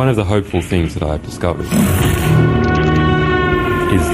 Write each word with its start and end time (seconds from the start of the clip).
One 0.00 0.08
of 0.08 0.16
the 0.16 0.24
hopeful 0.24 0.62
things 0.62 0.94
that 0.94 1.02
I've 1.02 1.22
discovered 1.22 1.66
is 1.66 1.70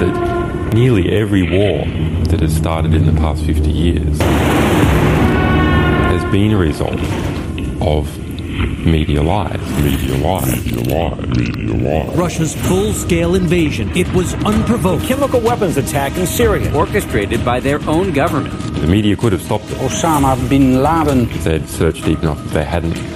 that 0.01 0.73
nearly 0.75 1.13
every 1.13 1.45
war 1.45 1.85
that 2.25 2.41
has 2.41 2.57
started 2.57 2.93
in 2.93 3.07
the 3.07 3.13
past 3.13 3.45
50 3.45 3.71
years 3.71 4.19
has 6.11 6.25
been 6.33 6.51
a 6.51 6.57
result 6.57 6.99
of 7.81 8.19
media 8.85 9.23
lies, 9.23 9.61
media 9.81 10.17
lies, 10.17 10.67
media 10.67 10.83
lies, 10.93 11.37
media 11.39 11.75
lies. 11.75 12.17
Russia's 12.17 12.57
full-scale 12.67 13.37
invasion. 13.37 13.97
It 13.97 14.13
was 14.13 14.35
unprovoked. 14.45 15.05
Chemical 15.05 15.41
weapons 15.41 15.77
attack 15.77 16.17
in 16.17 16.27
Syria, 16.27 16.75
orchestrated 16.75 17.45
by 17.45 17.61
their 17.61 17.81
own 17.89 18.13
government. 18.13 18.59
The 18.81 18.89
media 18.89 19.15
could 19.15 19.31
have 19.31 19.43
stopped 19.43 19.67
it 19.67 19.77
Osama 19.79 20.37
bin 20.49 20.83
Laden. 20.83 21.31
if 21.31 21.45
they 21.45 21.53
had 21.53 21.69
searched 21.69 22.05
deep 22.05 22.25
enough, 22.25 22.45
if 22.45 22.55
they 22.55 22.65
hadn't 22.65 23.16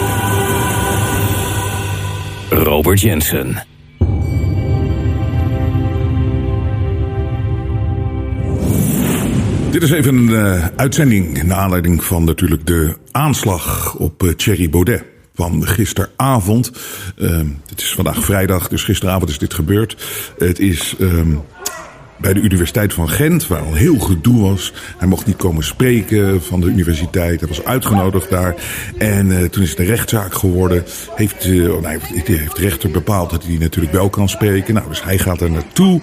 Robert 2.51 3.01
Jensen. 3.01 3.63
Dit 9.71 9.83
is 9.83 9.91
even 9.91 10.15
een 10.15 10.35
eh, 10.35 10.67
uitzending 10.75 11.43
naar 11.43 11.57
aanleiding 11.57 12.03
van 12.03 12.23
natuurlijk 12.23 12.65
de 12.65 12.97
aanslag 13.11 13.95
op 13.95 14.23
eh, 14.23 14.29
Thierry 14.29 14.69
Baudet 14.69 15.03
van 15.35 15.67
gisteravond. 15.67 16.71
Ehm, 17.17 17.47
het 17.69 17.81
is 17.81 17.93
vandaag 17.93 18.23
vrijdag, 18.23 18.67
dus 18.67 18.83
gisteravond 18.83 19.29
is 19.29 19.37
dit 19.37 19.53
gebeurd. 19.53 19.97
Het 20.37 20.59
is 20.59 20.95
ehm, 20.99 21.35
bij 22.21 22.33
de 22.33 22.39
Universiteit 22.39 22.93
van 22.93 23.09
Gent, 23.09 23.47
waar 23.47 23.61
al 23.61 23.73
heel 23.73 23.99
gedoe 23.99 24.41
was. 24.41 24.73
Hij 24.97 25.07
mocht 25.07 25.25
niet 25.25 25.35
komen 25.35 25.63
spreken 25.63 26.43
van 26.43 26.59
de 26.61 26.67
universiteit. 26.67 27.39
Hij 27.39 27.49
was 27.49 27.63
uitgenodigd 27.63 28.29
daar. 28.29 28.55
En 28.97 29.31
eh, 29.31 29.43
toen 29.43 29.63
is 29.63 29.69
het 29.69 29.79
een 29.79 29.85
rechtszaak 29.85 30.33
geworden. 30.33 30.83
Heeft, 31.15 31.45
oh 31.45 31.81
nee, 31.81 31.97
heeft 32.23 32.55
de 32.55 32.61
rechter 32.61 32.91
bepaald 32.91 33.29
dat 33.29 33.43
hij 33.43 33.57
natuurlijk 33.57 33.93
wel 33.93 34.09
kan 34.09 34.29
spreken. 34.29 34.73
Nou, 34.73 34.87
dus 34.87 35.03
hij 35.03 35.17
gaat 35.17 35.41
er 35.41 35.51
naartoe. 35.51 35.99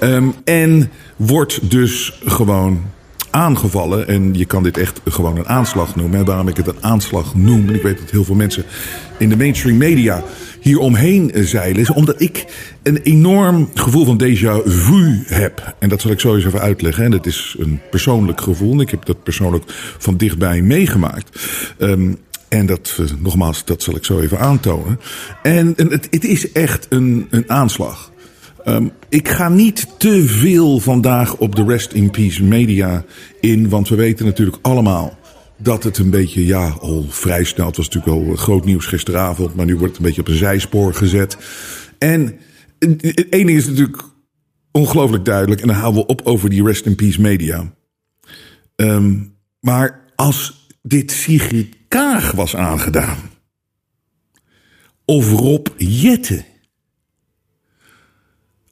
Ehm, 0.00 0.28
en 0.44 0.90
wordt 1.16 1.70
dus 1.70 2.20
gewoon 2.24 2.82
aangevallen. 3.30 4.08
En 4.08 4.34
je 4.34 4.44
kan 4.44 4.62
dit 4.62 4.76
echt 4.76 5.00
gewoon 5.04 5.36
een 5.36 5.48
aanslag 5.48 5.96
noemen. 5.96 6.18
En 6.18 6.24
waarom 6.24 6.48
ik 6.48 6.56
het 6.56 6.66
een 6.66 6.82
aanslag 6.82 7.34
noem, 7.34 7.68
en 7.68 7.74
ik 7.74 7.82
weet 7.82 7.98
dat 7.98 8.10
heel 8.10 8.24
veel 8.24 8.34
mensen 8.34 8.64
in 9.18 9.28
de 9.28 9.36
mainstream 9.36 9.76
media 9.76 10.24
hier 10.60 10.78
omheen 10.78 11.30
zeilen, 11.34 11.80
is 11.80 11.90
omdat 11.90 12.20
ik 12.20 12.44
een 12.82 12.96
enorm 12.96 13.70
gevoel 13.74 14.04
van 14.04 14.22
déjà 14.22 14.68
vu 14.68 15.22
heb. 15.26 15.74
En 15.78 15.88
dat 15.88 16.00
zal 16.00 16.10
ik 16.10 16.20
zo 16.20 16.34
eens 16.34 16.44
even 16.44 16.60
uitleggen. 16.60 17.04
En 17.04 17.10
dat 17.10 17.26
is 17.26 17.56
een 17.58 17.80
persoonlijk 17.90 18.40
gevoel. 18.40 18.80
Ik 18.80 18.90
heb 18.90 19.04
dat 19.04 19.22
persoonlijk 19.22 19.64
van 19.98 20.16
dichtbij 20.16 20.62
meegemaakt. 20.62 21.42
Ehm, 21.78 22.12
en 22.48 22.66
dat, 22.66 22.96
eh, 22.98 23.06
nogmaals, 23.18 23.64
dat 23.64 23.82
zal 23.82 23.96
ik 23.96 24.04
zo 24.04 24.20
even 24.20 24.38
aantonen. 24.38 25.00
En, 25.42 25.74
en 25.76 25.90
het, 25.90 26.08
het 26.10 26.24
is 26.24 26.52
echt 26.52 26.86
een, 26.88 27.26
een 27.30 27.50
aanslag. 27.50 28.10
Ehm, 28.64 28.88
ik 29.08 29.28
ga 29.28 29.48
niet 29.48 29.86
te 29.98 30.22
veel 30.26 30.78
vandaag 30.78 31.36
op 31.36 31.56
de 31.56 31.64
Rest 31.64 31.92
in 31.92 32.10
Peace 32.10 32.44
media 32.44 33.04
in, 33.40 33.68
want 33.68 33.88
we 33.88 33.94
weten 33.94 34.26
natuurlijk 34.26 34.58
allemaal 34.62 35.18
dat 35.56 35.84
het 35.84 35.98
een 35.98 36.10
beetje, 36.10 36.46
ja, 36.46 36.68
al 36.68 37.04
vrij 37.08 37.44
snel, 37.44 37.66
het 37.66 37.76
was 37.76 37.88
natuurlijk 37.88 38.28
al 38.28 38.36
groot 38.36 38.64
nieuws 38.64 38.86
gisteravond, 38.86 39.54
maar 39.54 39.66
nu 39.66 39.76
wordt 39.76 39.88
het 39.88 39.96
een 39.96 40.06
beetje 40.06 40.20
op 40.20 40.28
een 40.28 40.34
zijspoor 40.34 40.94
gezet. 40.94 41.36
En 41.98 42.38
het 42.78 43.26
ene 43.30 43.52
is 43.52 43.66
natuurlijk 43.66 44.02
ongelooflijk 44.72 45.24
duidelijk, 45.24 45.60
en 45.60 45.66
dan 45.66 45.76
houden 45.76 46.02
we 46.02 46.08
op 46.08 46.20
over 46.24 46.50
die 46.50 46.64
Rest 46.64 46.86
in 46.86 46.94
Peace 46.94 47.20
media. 47.20 47.72
Ehm, 48.76 49.16
maar 49.60 50.04
als 50.14 50.68
dit 50.82 51.10
Sigrid 51.10 51.76
Kaag 51.88 52.32
was 52.32 52.56
aangedaan, 52.56 53.18
of 55.04 55.32
Rob 55.32 55.66
Jette, 55.76 56.44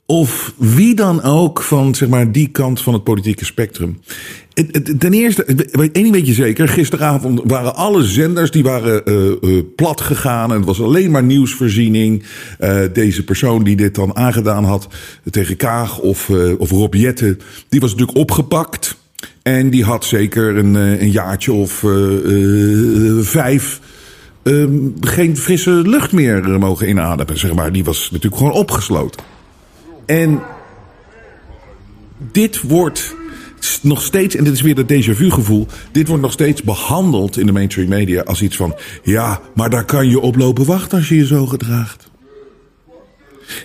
of 0.07 0.55
wie 0.57 0.95
dan 0.95 1.23
ook 1.23 1.63
van 1.63 1.95
zeg 1.95 2.09
maar, 2.09 2.33
die 2.33 2.49
kant 2.49 2.81
van 2.81 2.93
het 2.93 3.05
politieke 3.05 3.45
spectrum. 3.45 3.99
Ten 4.99 5.13
eerste, 5.13 5.45
één 5.45 5.93
ding 5.93 6.13
weet 6.13 6.27
je 6.27 6.33
zeker. 6.33 6.69
Gisteravond 6.69 7.41
waren 7.45 7.75
alle 7.75 8.05
zenders 8.05 8.51
die 8.51 8.63
waren 8.63 9.05
eh, 9.05 9.31
eh, 9.31 9.65
plat 9.77 10.01
gegaan. 10.01 10.51
En 10.51 10.57
het 10.57 10.67
was 10.67 10.81
alleen 10.81 11.11
maar 11.11 11.23
nieuwsvoorziening. 11.23 12.23
Eh, 12.59 12.79
deze 12.93 13.25
persoon 13.25 13.65
die 13.65 13.77
dit 13.77 13.95
dan 13.95 14.17
aangedaan 14.17 14.65
had 14.65 14.89
tegen 15.31 15.57
Kaag 15.57 15.99
of, 15.99 16.31
of 16.59 16.71
Rob 16.71 16.95
Jetten... 16.95 17.41
die 17.69 17.81
was 17.81 17.91
natuurlijk 17.91 18.19
opgepakt. 18.19 18.97
En 19.43 19.71
die 19.71 19.85
had 19.85 20.05
zeker 20.05 20.57
een, 20.57 20.75
een 20.75 21.11
jaartje 21.11 21.53
of 21.53 21.85
vijf... 23.21 23.81
ehm, 24.43 24.77
geen 25.01 25.37
frisse 25.37 25.71
lucht 25.71 26.13
meer 26.13 26.59
mogen 26.59 26.89
inademen, 26.89 27.39
zeg 27.39 27.55
maar. 27.55 27.73
Die 27.73 27.85
was 27.85 28.09
natuurlijk 28.11 28.37
gewoon 28.37 28.53
opgesloten. 28.53 29.36
En 30.07 30.41
dit 32.33 32.61
wordt 32.61 33.15
nog 33.83 34.03
steeds, 34.03 34.35
en 34.37 34.45
dit 34.45 34.53
is 34.53 34.61
weer 34.61 34.75
dat 34.75 34.89
déjà 34.89 35.15
vu 35.15 35.31
gevoel, 35.31 35.67
dit 35.93 36.09
wordt 36.09 36.23
nog 36.23 36.33
steeds 36.33 36.63
behandeld 36.63 37.39
in 37.39 37.47
de 37.47 37.53
mainstream 37.53 37.89
media 37.89 38.23
als 38.23 38.43
iets 38.43 38.57
van, 38.57 38.75
ja, 39.03 39.41
maar 39.55 39.71
daar 39.71 39.85
kan 39.85 40.09
je 40.09 40.21
op 40.21 40.37
lopen 40.37 40.65
wachten 40.65 40.99
als 40.99 41.09
je 41.09 41.17
je 41.17 41.27
zo 41.27 41.47
gedraagt. 41.47 42.11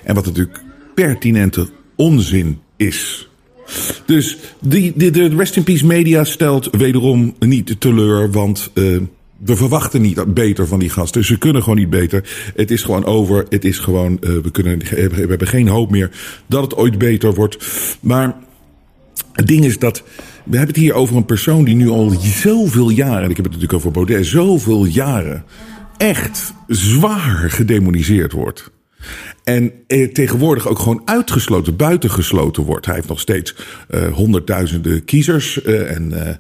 En 0.04 0.16
wat 0.16 0.26
natuurlijk 0.26 0.62
pertinente 0.96 1.70
onzin 1.96 2.60
is. 2.76 3.30
Dus 4.06 4.38
die, 4.60 4.94
die, 4.96 5.12
de 5.12 5.28
Rest 5.28 5.56
in 5.56 5.64
Peace 5.64 5.86
media 5.86 6.24
stelt 6.24 6.70
wederom 6.72 7.36
niet 7.40 7.76
teleur, 7.80 8.32
want 8.32 8.70
eh, 8.74 8.98
we 9.44 9.56
verwachten 9.56 10.02
niet 10.02 10.34
beter 10.34 10.68
van 10.68 10.80
die 10.80 10.90
gasten. 10.90 11.26
Ze 11.26 11.38
kunnen 11.38 11.64
gewoon 11.64 11.78
niet 11.78 11.90
beter. 11.90 12.52
Het 12.56 12.72
is 12.72 12.84
gewoon 12.84 13.06
over. 13.06 13.46
Het 13.50 13.66
is 13.66 13.80
gewoon, 13.80 14.20
eh, 14.20 14.30
we, 14.30 14.52
kunnen, 14.52 14.80
we 14.80 15.26
hebben 15.28 15.48
geen 15.48 15.68
hoop 15.68 15.92
meer 15.92 16.12
dat 16.48 16.64
het 16.64 16.76
ooit 16.76 16.98
beter 16.98 17.34
wordt. 17.34 17.58
Maar 18.00 18.36
het 19.34 19.48
ding 19.48 19.66
is 19.66 19.80
dat. 19.80 20.04
We 20.44 20.58
hebben 20.58 20.76
het 20.76 20.84
hier 20.84 20.94
over 20.94 21.16
een 21.16 21.26
persoon 21.26 21.64
die 21.64 21.76
nu 21.76 21.90
al 21.90 22.10
zoveel 22.20 22.90
jaren. 22.90 23.24
En 23.24 23.30
ik 23.30 23.36
heb 23.36 23.46
het 23.46 23.54
natuurlijk 23.54 23.74
over 23.74 23.92
Baudet. 23.92 24.26
Zoveel 24.26 24.86
jaren. 24.86 25.46
Echt 25.98 26.54
zwaar 26.68 27.50
gedemoniseerd 27.50 28.32
wordt. 28.32 28.72
En 29.44 29.72
eh, 29.88 30.12
tegenwoordig 30.12 30.68
ook 30.68 30.80
gewoon 30.80 31.02
uitgesloten, 31.06 31.76
buitengesloten 31.76 32.64
wordt. 32.64 32.86
Hij 32.86 32.96
heeft 32.96 33.08
nog 33.08 33.20
steeds 33.20 33.56
eh, 33.88 34.14
honderdduizenden 34.14 35.06
kiezers. 35.06 35.62
eh, 35.62 35.96
en. 35.96 36.40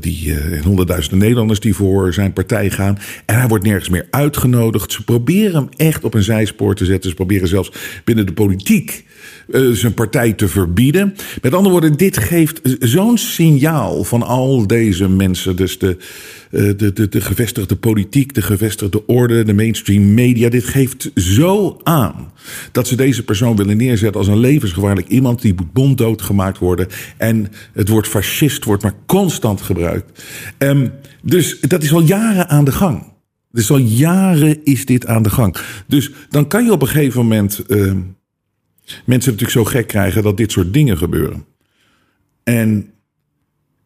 Die 0.00 0.34
eh, 0.34 0.62
honderdduizenden 0.62 1.18
Nederlanders 1.18 1.60
die 1.60 1.74
voor 1.74 2.12
zijn 2.12 2.32
partij 2.32 2.70
gaan. 2.70 2.98
En 3.24 3.38
hij 3.38 3.48
wordt 3.48 3.64
nergens 3.64 3.88
meer 3.88 4.06
uitgenodigd. 4.10 4.92
Ze 4.92 5.04
proberen 5.04 5.54
hem 5.54 5.68
echt 5.76 6.04
op 6.04 6.14
een 6.14 6.22
zijspoor 6.22 6.74
te 6.74 6.84
zetten. 6.84 7.10
Ze 7.10 7.16
proberen 7.16 7.48
zelfs 7.48 7.72
binnen 8.04 8.26
de 8.26 8.32
politiek 8.32 9.04
eh, 9.52 9.70
zijn 9.70 9.94
partij 9.94 10.32
te 10.32 10.48
verbieden. 10.48 11.14
Met 11.42 11.54
andere 11.54 11.70
woorden, 11.70 11.96
dit 11.96 12.16
geeft 12.16 12.60
zo'n 12.80 13.18
signaal 13.18 14.04
van 14.04 14.22
al 14.22 14.66
deze 14.66 15.08
mensen. 15.08 15.56
Dus 15.56 15.78
de, 15.78 15.96
eh, 16.50 16.62
de, 16.76 16.92
de, 16.92 17.08
de 17.08 17.20
gevestigde 17.20 17.76
politiek, 17.76 18.34
de 18.34 18.42
gevestigde 18.42 19.06
orde, 19.06 19.44
de 19.44 19.54
mainstream 19.54 20.14
media. 20.14 20.48
Dit 20.48 20.64
geeft 20.64 21.10
zo 21.14 21.80
aan 21.82 22.32
dat 22.72 22.86
ze 22.86 22.96
deze 22.96 23.24
persoon 23.24 23.56
willen 23.56 23.76
neerzetten 23.76 24.20
als 24.20 24.28
een 24.28 24.38
levensgevaarlijk 24.38 25.08
iemand. 25.08 25.42
Die 25.42 25.54
moet 25.54 25.74
monddood 25.74 26.22
gemaakt 26.22 26.58
worden. 26.58 26.86
En 27.16 27.48
het 27.72 27.88
woord 27.88 28.06
fascist 28.06 28.64
wordt 28.64 28.82
maar 28.82 28.94
constant 29.06 29.60
gebruikt. 29.60 30.22
Ehm, 30.58 30.88
dus 31.22 31.60
dat 31.60 31.82
is 31.82 31.92
al 31.92 32.02
jaren 32.02 32.48
aan 32.48 32.64
de 32.64 32.72
gang. 32.72 33.02
Dus 33.50 33.70
al 33.70 33.78
jaren 33.78 34.64
is 34.64 34.84
dit 34.84 35.06
aan 35.06 35.22
de 35.22 35.30
gang. 35.30 35.56
Dus 35.86 36.10
dan 36.30 36.46
kan 36.46 36.64
je 36.64 36.72
op 36.72 36.82
een 36.82 36.88
gegeven 36.88 37.20
moment 37.20 37.62
ehm, 37.68 37.98
mensen 39.04 39.32
natuurlijk 39.32 39.58
zo 39.58 39.64
gek 39.64 39.86
krijgen 39.86 40.22
dat 40.22 40.36
dit 40.36 40.52
soort 40.52 40.72
dingen 40.72 40.98
gebeuren. 40.98 41.44
En 42.44 42.90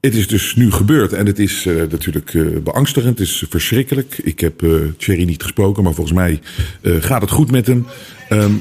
het 0.00 0.14
is 0.14 0.26
dus 0.28 0.54
nu 0.54 0.70
gebeurd 0.70 1.12
en 1.12 1.26
het 1.26 1.38
is 1.38 1.66
eh, 1.66 1.74
natuurlijk 1.90 2.34
eh, 2.34 2.42
beangstigend, 2.64 3.18
het 3.18 3.28
is 3.28 3.44
verschrikkelijk. 3.48 4.18
Ik 4.22 4.40
heb 4.40 4.62
eh 4.62 4.70
Thierry 4.96 5.24
niet 5.24 5.42
gesproken, 5.42 5.82
maar 5.84 5.94
volgens 5.94 6.16
mij 6.16 6.40
gaat 6.82 7.20
het 7.20 7.30
goed 7.30 7.50
met 7.50 7.66
hem. 7.66 7.86
Ehm, 8.28 8.52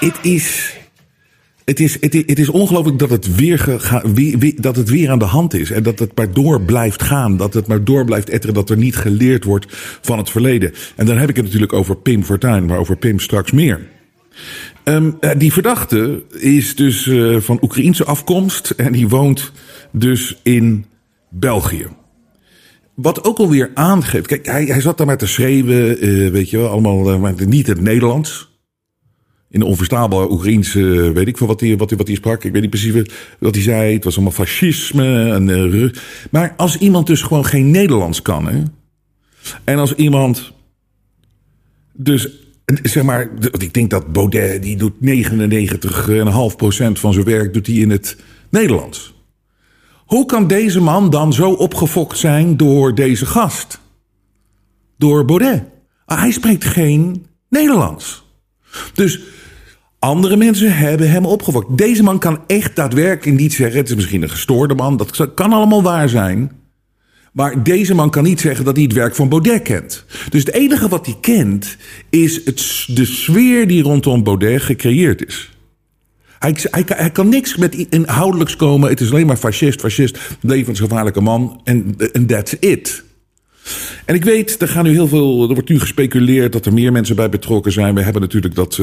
Het 0.00 0.18
is. 0.22 0.74
Het 1.64 1.80
is, 1.80 1.96
het 2.00 2.38
is, 2.38 2.48
ongelooflijk 2.48 2.98
dat 2.98 3.10
het, 3.10 3.34
weer- 3.34 3.80
dat 4.56 4.76
het 4.76 4.88
weer 4.88 5.10
aan 5.10 5.18
de 5.18 5.24
hand 5.24 5.54
is. 5.54 5.70
En 5.70 5.82
dat 5.82 5.98
het 5.98 6.16
maar 6.16 6.32
door 6.32 6.62
blijft 6.62 7.02
gaan. 7.02 7.36
Dat 7.36 7.54
het 7.54 7.66
maar 7.66 7.84
door 7.84 8.04
blijft 8.04 8.30
etteren. 8.30 8.54
Dat 8.54 8.70
er 8.70 8.76
niet 8.76 8.96
geleerd 8.96 9.44
wordt 9.44 9.66
van 10.00 10.18
het 10.18 10.30
verleden. 10.30 10.72
En 10.96 11.06
dan 11.06 11.18
heb 11.18 11.28
ik 11.28 11.36
het 11.36 11.44
natuurlijk 11.44 11.72
over 11.72 11.96
Pim 11.96 12.24
Fortuyn. 12.24 12.64
Maar 12.66 12.78
over 12.78 12.96
Pim 12.96 13.18
straks 13.20 13.52
meer. 13.52 13.80
Ehm, 14.84 15.10
eh, 15.20 15.30
die 15.38 15.52
verdachte 15.52 16.22
is 16.38 16.76
dus 16.76 17.06
eh, 17.06 17.36
van 17.40 17.58
Oekraïense 17.62 18.04
afkomst 18.04 18.70
en 18.70 18.92
die 18.92 19.08
woont 19.08 19.52
dus 19.92 20.36
in 20.42 20.86
België. 21.30 21.86
Wat 22.94 23.24
ook 23.24 23.38
alweer 23.38 23.70
aangeeft. 23.74 24.26
Kijk, 24.26 24.46
hij, 24.46 24.64
hij 24.64 24.80
zat 24.80 24.98
daar 24.98 25.06
maar 25.06 25.18
te 25.18 25.26
schreeuwen, 25.26 25.98
eh, 25.98 26.30
weet 26.30 26.50
je 26.50 26.56
wel, 26.56 26.68
allemaal 26.68 27.18
maar 27.18 27.46
niet 27.46 27.66
het 27.66 27.80
Nederlands. 27.80 28.54
In 29.50 29.60
de 29.60 29.66
onverstaanbare 29.66 30.30
Oekraïense, 30.30 31.12
weet 31.14 31.28
ik 31.28 31.36
veel 31.36 31.46
wat 31.46 31.60
hij, 31.60 31.76
wat, 31.76 31.88
hij, 31.88 31.98
wat 31.98 32.06
hij 32.06 32.16
sprak. 32.16 32.44
Ik 32.44 32.52
weet 32.52 32.60
niet 32.60 32.70
precies 32.70 32.92
wat- 33.38 33.54
hij 33.54 33.62
zei. 33.62 33.94
Het 33.94 34.04
was 34.04 34.14
allemaal 34.14 34.32
fascisme. 34.32 35.30
En, 35.30 35.92
maar 36.30 36.54
als 36.56 36.78
iemand 36.78 37.06
dus 37.06 37.22
gewoon 37.22 37.44
geen 37.44 37.70
Nederlands 37.70 38.22
kan, 38.22 38.46
hè. 38.48 38.62
En 39.64 39.78
als 39.78 39.94
iemand 39.94 40.52
dus, 41.92 42.28
zeg 42.82 43.02
maar, 43.02 43.30
ik 43.58 43.74
denk 43.74 43.90
dat 43.90 44.12
Baudet, 44.12 44.62
die 44.62 44.76
doet 44.76 44.92
99,5% 44.92 45.00
van 46.92 47.12
zijn 47.12 47.24
werk 47.24 47.52
doet 47.52 47.66
hij 47.66 47.76
in 47.76 47.90
het 47.90 48.16
Nederlands. 48.50 49.14
Hoe 50.06 50.26
kan 50.26 50.46
deze 50.46 50.80
man 50.80 51.10
dan 51.10 51.32
zo 51.32 51.50
opgefokt 51.50 52.18
zijn 52.18 52.56
door 52.56 52.94
deze 52.94 53.26
gast? 53.26 53.80
Door 54.98 55.24
Baudet. 55.24 55.64
Ah, 56.04 56.18
Hij 56.20 56.30
spreekt 56.30 56.64
geen 56.64 57.26
Nederlands. 57.48 58.24
Dus 58.94 59.20
andere 59.98 60.36
mensen 60.36 60.76
hebben 60.76 61.10
hem 61.10 61.26
opgefokt. 61.26 61.78
Deze 61.78 62.02
man 62.02 62.18
kan 62.18 62.40
echt 62.46 62.76
daadwerkelijk 62.76 63.40
niet 63.40 63.52
zeggen... 63.52 63.78
het 63.78 63.88
is 63.88 63.94
misschien 63.94 64.22
een 64.22 64.30
gestoorde 64.30 64.74
man, 64.74 64.96
dat 64.96 65.34
kan 65.34 65.52
allemaal 65.52 65.82
waar 65.82 66.08
zijn... 66.08 66.52
Maar 67.36 67.62
deze 67.62 67.94
man 67.94 68.10
kan 68.10 68.22
niet 68.22 68.40
zeggen 68.40 68.64
dat 68.64 68.74
hij 68.74 68.84
het 68.84 68.92
werk 68.92 69.14
van 69.14 69.28
Baudet 69.28 69.62
kent. 69.62 70.04
Dus 70.28 70.44
het 70.44 70.52
enige 70.52 70.88
wat 70.88 71.06
hij 71.06 71.16
kent 71.20 71.76
is 72.10 72.44
het, 72.44 72.84
de 72.86 73.04
sfeer 73.04 73.66
die 73.66 73.82
rondom 73.82 74.22
Baudet 74.22 74.62
gecreëerd 74.62 75.26
is. 75.26 75.50
Hij, 76.38 76.56
hij, 76.70 76.82
hij 76.86 77.10
kan 77.10 77.28
niks 77.28 77.56
met 77.56 77.74
inhoudelijks 77.74 78.56
komen. 78.56 78.88
Het 78.88 79.00
is 79.00 79.10
alleen 79.10 79.26
maar 79.26 79.36
fascist, 79.36 79.80
fascist, 79.80 80.18
levensgevaarlijke 80.40 81.20
man. 81.20 81.60
En 81.64 82.26
that's 82.26 82.54
it. 82.60 83.04
En 84.04 84.14
ik 84.14 84.24
weet, 84.24 84.62
er, 84.62 84.68
gaan 84.68 84.84
nu 84.84 84.90
heel 84.90 85.08
veel, 85.08 85.48
er 85.48 85.54
wordt 85.54 85.68
nu 85.68 85.80
gespeculeerd 85.80 86.52
dat 86.52 86.66
er 86.66 86.72
meer 86.72 86.92
mensen 86.92 87.16
bij 87.16 87.28
betrokken 87.28 87.72
zijn. 87.72 87.94
We 87.94 88.02
hebben 88.02 88.22
natuurlijk 88.22 88.54
dat 88.54 88.78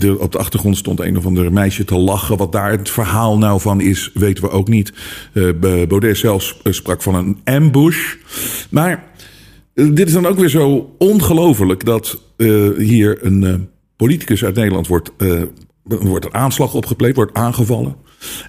eh, 0.00 0.20
op 0.20 0.32
de 0.32 0.38
achtergrond 0.38 0.76
stond 0.76 1.00
een 1.00 1.16
of 1.16 1.26
ander 1.26 1.52
meisje 1.52 1.84
te 1.84 1.96
lachen. 1.96 2.36
Wat 2.36 2.52
daar 2.52 2.70
het 2.70 2.90
verhaal 2.90 3.38
nou 3.38 3.60
van 3.60 3.80
is, 3.80 4.10
weten 4.14 4.44
we 4.44 4.50
ook 4.50 4.68
niet. 4.68 4.92
B- 5.32 5.86
Baudet 5.88 6.16
zelfs 6.16 6.60
eh, 6.62 6.72
sprak 6.72 7.02
van 7.02 7.14
een 7.14 7.38
ambush. 7.44 8.14
Maar 8.70 9.04
dit 9.74 10.06
is 10.06 10.12
dan 10.12 10.26
ook 10.26 10.38
weer 10.38 10.48
zo 10.48 10.94
ongelooflijk 10.98 11.84
dat 11.84 12.20
hier 12.78 13.18
een 13.20 13.68
politicus 13.96 14.44
uit 14.44 14.54
Nederland 14.54 14.86
wordt, 14.86 15.10
wordt 15.82 16.24
een 16.24 16.34
aanslag 16.34 16.74
opgepleegd, 16.74 17.16
wordt 17.16 17.34
aangevallen. 17.34 17.96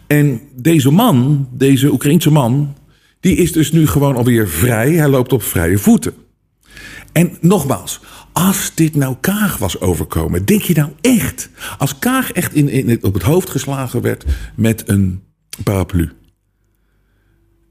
En 0.08 0.42
deze 0.56 0.92
man, 0.92 1.48
deze 1.52 1.92
Oekraïense 1.92 2.32
man, 2.32 2.76
die 3.26 3.36
is 3.36 3.52
dus 3.52 3.72
nu 3.72 3.88
gewoon 3.88 4.16
alweer 4.16 4.50
vrij. 4.50 4.92
Hij 4.92 5.08
loopt 5.08 5.34
op 5.34 5.44
vrije 5.44 5.78
voeten. 5.78 6.14
En 7.12 7.38
nogmaals, 7.42 8.00
als 8.34 8.72
dit 8.76 8.96
nou 8.96 9.16
Kaag 9.22 9.58
was 9.58 9.80
overkomen, 9.80 10.46
denk 10.46 10.62
je 10.62 10.74
nou 10.74 10.90
echt, 11.02 11.50
als 11.78 12.00
Kaag 12.00 12.32
echt 12.32 12.54
in, 12.54 12.70
in, 12.70 13.04
op 13.04 13.14
het 13.14 13.24
hoofd 13.24 13.50
geslagen 13.50 14.02
werd 14.02 14.26
met 14.56 14.90
een 14.90 15.22
paraplu. 15.64 16.12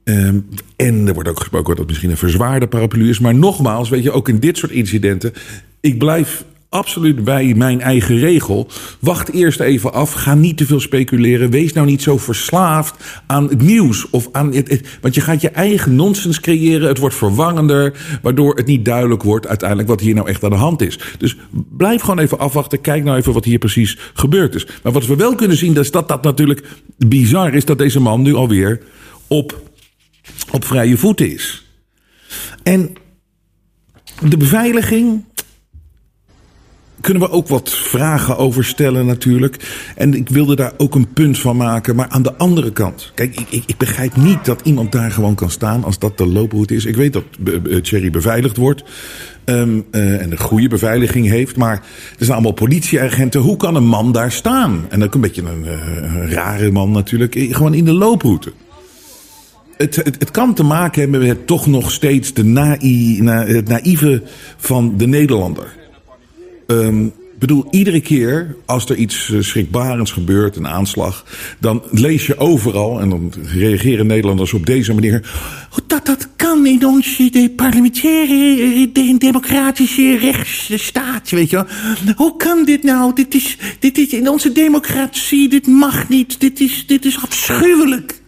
Ehm, 0.05 0.41
en 0.77 1.06
er 1.06 1.15
wordt 1.15 1.29
ook 1.29 1.39
gesproken 1.39 1.69
dat 1.69 1.79
het 1.79 1.89
misschien 1.89 2.11
een 2.11 2.17
verzwaarde 2.17 2.69
paraplu 2.69 3.09
is. 3.09 3.19
Maar 3.19 3.35
nogmaals, 3.35 3.89
weet 3.89 4.03
je, 4.03 4.12
ook 4.12 4.29
in 4.29 4.39
dit 4.39 4.59
soort 4.59 4.73
incidenten. 4.73 5.33
Ik 5.81 5.99
blijf 5.99 6.45
absoluut 6.75 7.25
bij 7.25 7.55
mijn 7.56 7.81
eigen 7.81 8.19
regel. 8.19 8.69
Wacht 9.00 9.32
eerst 9.32 9.61
even 9.61 9.93
af. 9.93 10.12
Ga 10.12 10.35
niet 10.35 10.56
te 10.56 10.67
veel 10.67 10.81
speculeren. 10.81 11.50
Wees 11.50 11.73
nou 11.73 11.87
niet 11.87 12.03
zo 12.03 12.19
verslaafd 12.19 13.23
aan 13.26 13.49
het 13.49 13.62
nieuws. 13.62 14.11
Of 14.11 14.29
aan 14.32 14.55
het, 14.55 14.99
want 15.00 15.15
je 15.15 15.21
gaat 15.21 15.41
je 15.41 15.49
eigen 15.49 15.94
nonsens 15.94 16.41
creëren. 16.41 16.88
Het 16.88 16.99
wordt 16.99 17.15
verwarrender. 17.15 18.19
Waardoor 18.23 18.56
het 18.56 18.67
niet 18.67 18.85
duidelijk 18.85 19.23
wordt 19.23 19.47
uiteindelijk 19.47 19.88
wat 19.88 20.00
hier 20.00 20.15
nou 20.15 20.29
echt 20.29 20.44
aan 20.44 20.50
de 20.50 20.56
hand 20.56 20.81
is. 20.81 20.99
Dus 21.19 21.37
blijf 21.76 22.00
gewoon 22.00 22.19
even 22.19 22.38
afwachten. 22.38 22.81
Kijk 22.81 23.05
nou 23.05 23.19
even 23.19 23.32
wat 23.32 23.44
hier 23.44 23.59
precies 23.59 23.99
gebeurd 24.15 24.55
is. 24.55 24.67
Maar 24.82 24.93
wat 24.93 25.06
we 25.06 25.17
wel 25.17 25.35
kunnen 25.35 25.56
zien, 25.56 25.77
is 25.77 25.91
dat 25.91 26.09
dat 26.09 26.23
natuurlijk 26.23 26.67
bizar 26.97 27.55
is. 27.55 27.65
Dat 27.65 27.79
deze 27.79 28.00
man 28.00 28.23
nu 28.23 28.35
alweer 28.35 28.81
op 29.27 29.62
op 30.50 30.65
vrije 30.65 30.97
voeten 30.97 31.32
is. 31.32 31.65
En 32.62 32.93
de 34.29 34.37
beveiliging. 34.37 35.25
Kunnen 37.05 37.23
we 37.23 37.31
ook 37.31 37.49
wat 37.49 37.71
vragen 37.71 38.37
over 38.37 38.65
stellen 38.65 39.06
natuurlijk. 39.06 39.56
En 39.97 40.15
ik 40.15 40.29
wilde 40.29 40.56
daar 40.56 40.73
ook 40.77 40.95
een 40.95 41.12
punt 41.12 41.39
van 41.39 41.56
maken. 41.56 41.97
Maar 41.97 42.09
aan 42.09 42.23
de 42.23 42.35
andere 42.37 42.73
kant. 42.73 43.12
Kijk, 43.15 43.41
ik, 43.49 43.65
ik, 43.67 43.77
begrijp 43.77 44.17
niet 44.17 44.45
dat 44.45 44.61
iemand 44.62 44.93
daar 44.93 45.11
gewoon 45.11 45.35
kan 45.35 45.51
staan 45.51 45.85
als 45.85 45.99
dat 45.99 46.19
de 46.19 46.27
looproute 46.27 46.75
is. 46.75 46.85
Ik 46.85 46.97
weet 46.97 47.12
dat 47.12 47.25
Thierry 47.83 48.11
beveiligd 48.11 48.56
wordt. 48.56 48.85
ehm, 49.45 49.81
eh, 49.91 50.21
en 50.21 50.31
een 50.31 50.39
goede 50.39 50.69
beveiliging 50.69 51.29
heeft. 51.29 51.56
Maar 51.56 51.77
er 52.19 52.25
zijn 52.25 52.33
allemaal 52.33 52.53
politieagenten. 52.53 53.41
Hoe 53.41 53.56
kan 53.56 53.75
een 53.75 53.87
man 53.87 54.12
daar 54.12 54.33
staan? 54.33 54.87
En 54.89 55.05
ook 55.05 55.15
een 55.15 55.21
beetje 55.21 55.43
een, 55.43 55.65
eh, 55.65 56.33
rare 56.33 56.71
man 56.71 56.91
natuurlijk. 56.91 57.35
eh, 57.35 57.55
Gewoon 57.55 57.75
in 57.75 57.85
de 57.85 57.93
looproute. 57.93 58.53
Het, 59.77 59.97
het, 59.97 60.31
kan 60.31 60.55
te 60.55 60.62
maken 60.62 61.01
hebben 61.01 61.27
met 61.27 61.47
toch 61.47 61.67
nog 61.67 61.91
steeds 61.91 62.33
de 62.33 62.45
het 63.47 63.69
naïeve 63.69 64.23
van 64.56 64.95
de 64.97 65.06
Nederlander. 65.06 65.83
Ik 66.67 67.41
bedoel, 67.41 67.67
iedere 67.71 68.01
keer 68.01 68.57
als 68.67 68.89
er 68.89 68.97
iets 68.97 69.31
eh, 69.31 69.41
schrikbarends 69.41 70.13
gebeurt, 70.13 70.57
een 70.57 70.69
aanslag, 70.69 71.25
dan 71.61 71.83
lees 71.91 72.27
je 72.27 72.39
overal, 72.39 73.01
en 73.01 73.09
dan 73.09 73.33
reageren 73.43 74.07
Nederlanders 74.07 74.53
op 74.53 74.67
deze 74.67 74.95
manier. 74.95 75.33
"Oh, 75.71 75.79
Dat 75.87 76.06
dat 76.06 76.29
kan 76.37 76.67
in 76.67 76.87
onze 76.87 77.53
parlementaire, 77.56 78.63
eh, 78.63 78.89
de 78.93 79.15
democratische 79.19 80.19
rechtsstaat, 80.19 81.31
weet 81.31 81.51
je. 81.51 81.65
Hoe 82.17 82.37
kan 82.37 82.65
dit 82.65 82.83
nou? 82.83 83.15
Dit 83.15 83.35
is, 83.35 83.59
dit 83.79 83.99
is 83.99 84.09
in 84.09 84.29
onze 84.29 84.53
democratie, 84.53 85.49
dit 85.49 85.67
mag 85.67 86.09
niet, 86.09 86.41
dit 86.41 86.61
is, 86.61 86.87
dit 86.87 87.05
is 87.05 87.23
afschuwelijk. 87.23 88.21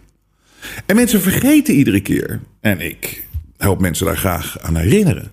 En 0.85 0.95
mensen 0.95 1.21
vergeten 1.21 1.73
iedere 1.73 1.99
keer, 1.99 2.39
en 2.61 2.79
ik 2.79 3.27
help 3.57 3.79
mensen 3.81 4.05
daar 4.05 4.17
graag 4.17 4.59
aan 4.61 4.75
herinneren, 4.75 5.31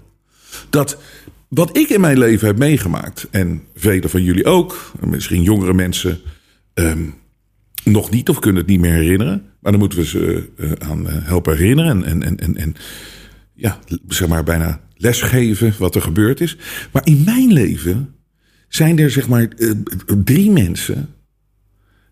dat 0.71 0.97
wat 1.55 1.77
ik 1.77 1.89
in 1.89 2.01
mijn 2.01 2.19
leven 2.19 2.47
heb 2.47 2.59
meegemaakt, 2.59 3.29
en 3.31 3.63
velen 3.75 4.11
van 4.11 4.23
jullie 4.23 4.45
ook, 4.45 4.93
en 5.01 5.09
misschien 5.09 5.43
jongere 5.43 5.75
mensen 5.75 6.21
ehm, 6.75 7.05
nog 7.85 8.11
niet 8.11 8.29
of 8.29 8.39
kunnen 8.39 8.61
het 8.61 8.71
niet 8.71 8.81
meer 8.81 8.93
herinneren, 8.93 9.43
maar 9.61 9.73
dan 9.73 9.81
moeten 9.81 9.99
we 9.99 10.07
ze 10.07 10.51
eh, 10.57 10.73
aan 10.89 11.09
eh, 11.09 11.15
helpen 11.19 11.57
herinneren 11.57 12.05
en, 12.05 12.05
en, 12.05 12.23
en, 12.23 12.37
en, 12.39 12.57
en 12.57 12.75
ja, 13.55 13.79
zeg 14.09 14.29
maar 14.29 14.45
bijna 14.45 14.81
lesgeven 14.95 15.75
wat 15.79 15.95
er 15.95 16.03
gebeurd 16.03 16.41
is. 16.41 16.57
Maar 16.93 17.07
in 17.07 17.23
mijn 17.25 17.53
leven 17.53 18.15
zijn 18.69 18.99
er 18.99 19.11
zeg 19.11 19.29
maar 19.29 19.49
eh, 19.49 19.71
drie 20.25 20.51
mensen 20.51 21.15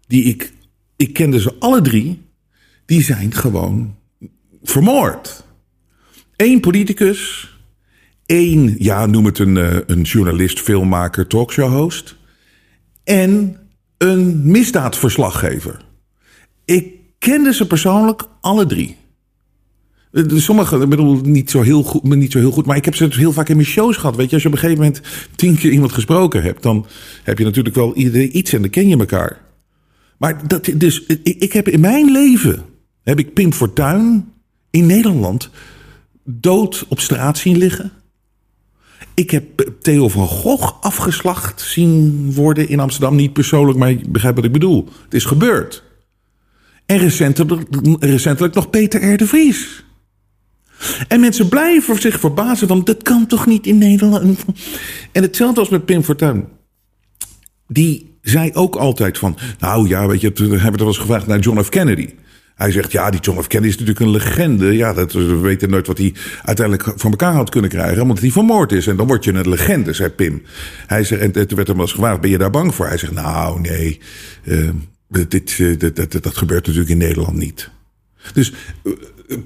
die 0.06 0.24
ik, 0.24 0.52
ik 0.96 1.12
kende 1.12 1.40
ze 1.40 1.54
alle 1.58 1.80
drie, 1.80 2.22
die 2.84 3.02
zijn 3.02 3.34
gewoon 3.34 3.96
vermoord. 4.62 5.44
Eén 6.36 6.60
politicus, 6.60 7.51
één, 8.32 8.74
ja, 8.78 9.06
noem 9.06 9.24
het 9.24 9.38
een, 9.38 9.56
eh, 9.56 9.76
een 9.86 10.02
journalist, 10.02 10.60
filmmaker, 10.60 11.26
talkshow-host. 11.26 12.16
En 13.04 13.56
een 13.98 14.50
misdaadverslaggever. 14.50 15.84
Ik 16.64 16.86
kende 17.18 17.54
ze 17.54 17.66
persoonlijk 17.66 18.22
alle 18.40 18.66
drie. 18.66 18.96
Eh, 20.12 20.24
Sommige, 20.28 20.78
ik 20.78 20.88
bedoel, 20.88 21.20
niet 21.20 21.50
zo, 21.50 21.62
heel 21.62 21.82
goed, 21.82 22.02
niet 22.02 22.32
zo 22.32 22.38
heel 22.38 22.50
goed, 22.50 22.66
maar 22.66 22.76
ik 22.76 22.84
heb 22.84 22.94
ze 22.94 23.08
heel 23.10 23.32
vaak 23.32 23.48
in 23.48 23.56
mijn 23.56 23.68
shows 23.68 23.96
gehad. 23.96 24.16
Weet 24.16 24.28
je, 24.28 24.32
als 24.32 24.42
je 24.42 24.48
op 24.48 24.54
een 24.54 24.60
gegeven 24.60 24.82
moment 24.82 25.02
tien 25.34 25.56
keer 25.56 25.70
iemand 25.70 25.92
gesproken 25.92 26.42
hebt, 26.42 26.62
dan 26.62 26.86
heb 27.22 27.38
je 27.38 27.44
natuurlijk 27.44 27.74
wel 27.74 27.94
iedereen 27.94 28.36
iets 28.36 28.52
en 28.52 28.60
dan 28.60 28.70
ken 28.70 28.88
je 28.88 28.98
elkaar. 28.98 29.40
Maar 30.18 30.48
dat, 30.48 30.70
dus, 30.74 31.06
ik 31.22 31.52
heb 31.52 31.68
in 31.68 31.80
mijn 31.80 32.10
leven, 32.10 32.62
heb 33.02 33.18
ik 33.18 33.34
Pim 33.34 33.52
Fortuyn 33.52 34.32
in 34.70 34.86
Nederland 34.86 35.50
dood 36.24 36.86
op 36.88 37.00
straat 37.00 37.38
zien 37.38 37.58
liggen. 37.58 37.92
Ik 39.14 39.30
heb 39.30 39.70
Theo 39.80 40.08
van 40.08 40.26
Gogh 40.26 40.72
afgeslacht 40.80 41.60
zien 41.60 42.32
worden 42.34 42.68
in 42.68 42.80
Amsterdam. 42.80 43.16
Niet 43.16 43.32
persoonlijk, 43.32 43.78
maar 43.78 43.90
je 43.90 44.00
begrijpt 44.08 44.36
wat 44.36 44.46
ik 44.46 44.52
bedoel. 44.52 44.88
Het 45.04 45.14
is 45.14 45.24
gebeurd. 45.24 45.82
En 46.86 46.98
recentelijk, 46.98 47.62
recentelijk 48.00 48.54
nog 48.54 48.70
Peter 48.70 49.12
R. 49.12 49.16
de 49.16 49.26
Vries. 49.26 49.84
En 51.08 51.20
mensen 51.20 51.48
blijven 51.48 52.00
zich 52.00 52.20
verbazen 52.20 52.68
van, 52.68 52.84
dat 52.84 53.02
kan 53.02 53.26
toch 53.26 53.46
niet 53.46 53.66
in 53.66 53.78
Nederland? 53.78 54.44
En 55.12 55.22
hetzelfde 55.22 55.60
als 55.60 55.68
met 55.68 55.84
Pim 55.84 56.02
Fortuyn. 56.02 56.48
Die 57.68 58.18
zei 58.22 58.50
ook 58.52 58.76
altijd 58.76 59.18
van, 59.18 59.36
nou 59.58 59.88
ja, 59.88 60.06
weet 60.06 60.20
je, 60.20 60.32
toen 60.32 60.50
hebben 60.50 60.60
we 60.60 60.70
er 60.70 60.78
wel 60.78 60.86
eens 60.86 60.98
gevraagd 60.98 61.26
naar 61.26 61.38
John 61.38 61.62
F. 61.62 61.68
Kennedy. 61.68 62.08
Hij 62.62 62.70
zegt, 62.70 62.92
ja, 62.92 63.10
die 63.10 63.20
John 63.20 63.40
F. 63.40 63.46
Kennedy 63.46 63.72
is 63.72 63.78
natuurlijk 63.80 64.06
een 64.06 64.10
legende. 64.10 64.76
Ja, 64.76 64.92
dat, 64.92 65.12
we 65.12 65.36
weten 65.36 65.70
nooit 65.70 65.86
wat 65.86 65.98
hij 65.98 66.14
uiteindelijk 66.42 67.00
van 67.00 67.10
elkaar 67.10 67.34
had 67.34 67.50
kunnen 67.50 67.70
krijgen. 67.70 68.02
Omdat 68.02 68.20
hij 68.20 68.30
vermoord 68.30 68.72
is. 68.72 68.86
En 68.86 68.96
dan 68.96 69.06
word 69.06 69.24
je 69.24 69.32
een 69.32 69.48
legende, 69.48 69.92
zei 69.92 70.10
Pim. 70.10 70.42
Hij 70.86 71.04
zegt, 71.04 71.22
en 71.22 71.32
toen 71.32 71.56
werd 71.56 71.66
hem 71.68 71.76
wel 71.76 71.86
eens 71.86 71.94
gevraagd, 71.94 72.20
ben 72.20 72.30
je 72.30 72.38
daar 72.38 72.50
bang 72.50 72.74
voor? 72.74 72.86
Hij 72.86 72.98
zegt, 72.98 73.12
nou, 73.12 73.60
nee, 73.60 74.00
uh, 74.44 74.70
dit, 75.08 75.58
uh, 75.58 75.78
dat, 76.20 76.36
gebeurt 76.36 76.66
natuurlijk 76.66 76.92
in 76.92 76.98
Nederland 76.98 77.36
niet. 77.36 77.70
Dus 78.32 78.52
uh, 78.82 78.92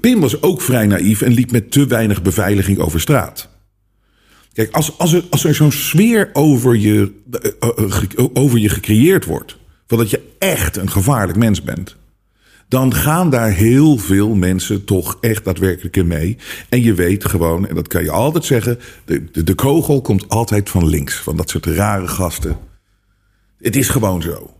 Pim 0.01 0.19
was 0.19 0.41
ook 0.41 0.61
vrij 0.61 0.87
naïef 0.87 1.21
en 1.21 1.33
liep 1.33 1.51
met 1.51 1.71
te 1.71 1.87
weinig 1.87 2.21
beveiliging 2.21 2.79
over 2.79 3.01
straat. 3.01 3.49
Kijk, 4.53 4.71
als, 4.71 4.97
als 4.97 5.13
er, 5.13 5.23
als 5.29 5.43
er 5.43 5.55
zo'n 5.55 5.71
sfeer 5.71 6.29
over 6.33 6.75
je, 6.75 7.11
over 8.33 8.59
je 8.59 8.69
gecreëerd 8.69 9.25
wordt... 9.25 9.57
van 9.87 9.97
dat 9.97 10.09
je 10.09 10.21
echt 10.39 10.77
een 10.77 10.91
gevaarlijk 10.91 11.37
mens 11.37 11.63
bent 11.63 11.95
dan 12.67 12.93
gaan 12.93 13.29
daar 13.29 13.51
heel 13.51 13.97
veel 13.97 14.35
mensen 14.35 14.83
toch 14.83 15.17
echt 15.21 15.45
daadwerkelijk 15.45 15.97
in 15.97 16.07
mee. 16.07 16.37
En 16.69 16.81
je 16.81 16.93
weet 16.93 17.25
gewoon, 17.25 17.67
en 17.67 17.75
dat 17.75 17.87
kan 17.87 18.03
je 18.03 18.11
altijd 18.11 18.45
zeggen, 18.45 18.79
de, 19.05 19.43
de, 19.43 19.55
kogel 19.55 20.01
komt 20.01 20.29
altijd 20.29 20.69
van 20.69 20.87
links. 20.87 21.15
Van 21.15 21.37
dat 21.37 21.49
soort 21.49 21.65
rare 21.65 22.07
gasten. 22.07 22.57
Het 23.57 23.75
is 23.75 23.89
gewoon 23.89 24.21
zo. 24.21 24.51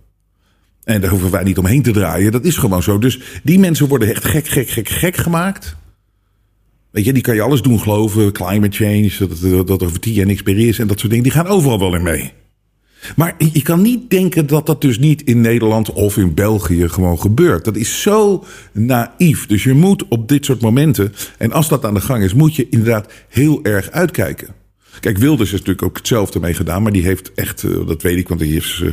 En 0.83 1.01
daar 1.01 1.09
hoeven 1.09 1.31
wij 1.31 1.43
niet 1.43 1.57
omheen 1.57 1.81
te 1.81 1.91
draaien. 1.91 2.31
Dat 2.31 2.45
is 2.45 2.57
gewoon 2.57 2.83
zo. 2.83 2.97
Dus 2.97 3.19
die 3.43 3.59
mensen 3.59 3.87
worden 3.87 4.09
echt 4.09 4.25
gek, 4.25 4.47
gek, 4.47 4.69
gek, 4.69 4.89
gek 4.89 5.17
gemaakt. 5.17 5.75
Weet 6.91 7.05
je, 7.05 7.13
die 7.13 7.21
kan 7.21 7.35
je 7.35 7.41
alles 7.41 7.61
doen 7.61 7.79
geloven. 7.79 8.31
Climate 8.31 8.77
change, 8.77 9.27
dat, 9.39 9.67
dat 9.67 9.83
over 9.83 9.99
tien 9.99 10.13
jaar 10.13 10.25
niks 10.25 10.43
meer 10.43 10.67
is 10.67 10.79
en 10.79 10.87
dat 10.87 10.99
soort 10.99 11.09
dingen. 11.09 11.23
Die 11.23 11.33
gaan 11.33 11.47
overal 11.47 11.79
wel 11.79 11.95
in 11.95 12.03
mee. 12.03 12.33
Maar 13.15 13.35
je 13.53 13.61
kan 13.61 13.81
niet 13.81 14.09
denken 14.09 14.47
dat 14.47 14.65
dat 14.65 14.81
dus 14.81 14.99
niet 14.99 15.21
in 15.21 15.41
Nederland 15.41 15.93
of 15.93 16.17
in 16.17 16.33
België 16.33 16.89
gewoon 16.89 17.19
gebeurt. 17.19 17.65
Dat 17.65 17.75
is 17.75 18.01
zo 18.01 18.43
naïef. 18.71 19.45
Dus 19.45 19.63
je 19.63 19.73
moet 19.73 20.07
op 20.07 20.27
dit 20.27 20.45
soort 20.45 20.61
momenten, 20.61 21.13
en 21.37 21.51
als 21.51 21.69
dat 21.69 21.85
aan 21.85 21.93
de 21.93 22.01
gang 22.01 22.23
is, 22.23 22.33
moet 22.33 22.55
je 22.55 22.69
inderdaad 22.69 23.13
heel 23.29 23.59
erg 23.63 23.91
uitkijken. 23.91 24.47
Kijk, 24.99 25.17
Wilders 25.17 25.53
is 25.53 25.59
natuurlijk 25.59 25.87
ook 25.87 25.97
hetzelfde 25.97 26.39
mee 26.39 26.53
gedaan, 26.53 26.83
maar 26.83 26.91
die 26.91 27.03
heeft 27.03 27.33
echt, 27.33 27.63
eh, 27.63 27.87
dat 27.87 28.01
weet 28.01 28.17
ik, 28.17 28.27
want 28.27 28.39
hij 28.39 28.49
is 28.49 28.83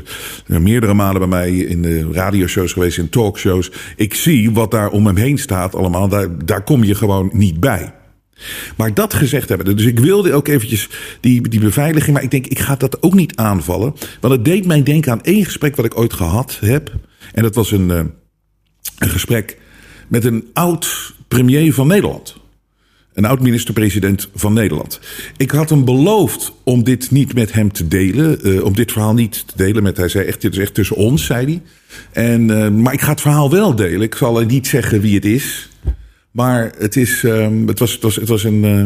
uh, 0.46 0.58
meerdere 0.58 0.94
malen 0.94 1.18
bij 1.18 1.28
mij 1.28 1.56
in 1.56 1.82
de 1.82 2.08
radioshows 2.12 2.72
geweest, 2.72 2.98
in 2.98 3.08
talkshows. 3.08 3.70
Ik 3.96 4.14
zie 4.14 4.50
wat 4.50 4.70
daar 4.70 4.90
om 4.90 5.06
hem 5.06 5.16
heen 5.16 5.38
staat 5.38 5.74
allemaal, 5.74 6.08
daar, 6.08 6.44
daar 6.44 6.62
kom 6.62 6.84
je 6.84 6.94
gewoon 6.94 7.30
niet 7.32 7.60
bij. 7.60 7.92
Maar 8.76 8.94
dat 8.94 9.14
gezegd 9.14 9.48
hebben, 9.48 9.76
dus 9.76 9.86
ik 9.86 10.00
wilde 10.00 10.32
ook 10.32 10.48
eventjes 10.48 10.88
die, 11.20 11.48
die 11.48 11.60
beveiliging, 11.60 12.14
maar 12.14 12.22
ik 12.22 12.30
denk, 12.30 12.46
ik 12.46 12.58
ga 12.58 12.76
dat 12.76 13.02
ook 13.02 13.14
niet 13.14 13.36
aanvallen. 13.36 13.94
Want 14.20 14.34
het 14.34 14.44
deed 14.44 14.66
mij 14.66 14.82
denken 14.82 15.12
aan 15.12 15.22
één 15.22 15.44
gesprek 15.44 15.76
wat 15.76 15.84
ik 15.84 15.98
ooit 15.98 16.12
gehad 16.12 16.58
heb. 16.60 16.92
En 17.32 17.42
dat 17.42 17.54
was 17.54 17.70
een, 17.70 17.88
uh, 17.88 18.00
een 18.98 19.08
gesprek 19.08 19.58
met 20.08 20.24
een 20.24 20.46
oud 20.52 21.14
premier 21.28 21.74
van 21.74 21.86
Nederland. 21.86 22.42
Een 23.12 23.24
oud 23.24 23.40
minister-president 23.40 24.28
van 24.34 24.52
Nederland. 24.52 25.00
Ik 25.36 25.50
had 25.50 25.70
hem 25.70 25.84
beloofd 25.84 26.52
om 26.64 26.84
dit 26.84 27.10
niet 27.10 27.34
met 27.34 27.52
hem 27.52 27.72
te 27.72 27.88
delen. 27.88 28.48
Uh, 28.48 28.64
om 28.64 28.74
dit 28.74 28.92
verhaal 28.92 29.14
niet 29.14 29.44
te 29.46 29.52
delen 29.56 29.82
met 29.82 29.96
hij 29.96 30.08
zei 30.08 30.26
echt, 30.26 30.40
dit 30.40 30.52
is 30.52 30.58
echt 30.58 30.74
tussen 30.74 30.96
ons, 30.96 31.24
zei 31.24 31.46
hij. 31.46 31.62
En, 32.24 32.48
uh, 32.48 32.68
maar 32.68 32.92
ik 32.92 33.00
ga 33.00 33.10
het 33.10 33.20
verhaal 33.20 33.50
wel 33.50 33.74
delen. 33.74 34.00
Ik 34.00 34.14
zal 34.14 34.40
niet 34.40 34.66
zeggen 34.66 35.00
wie 35.00 35.14
het 35.14 35.24
is. 35.24 35.68
Maar 36.34 36.72
het, 36.78 36.96
is, 36.96 37.22
um, 37.22 37.68
het, 37.68 37.78
was, 37.78 37.92
het, 37.92 38.02
was, 38.02 38.16
het 38.16 38.28
was 38.28 38.44
een. 38.44 38.64
Uh, 38.64 38.84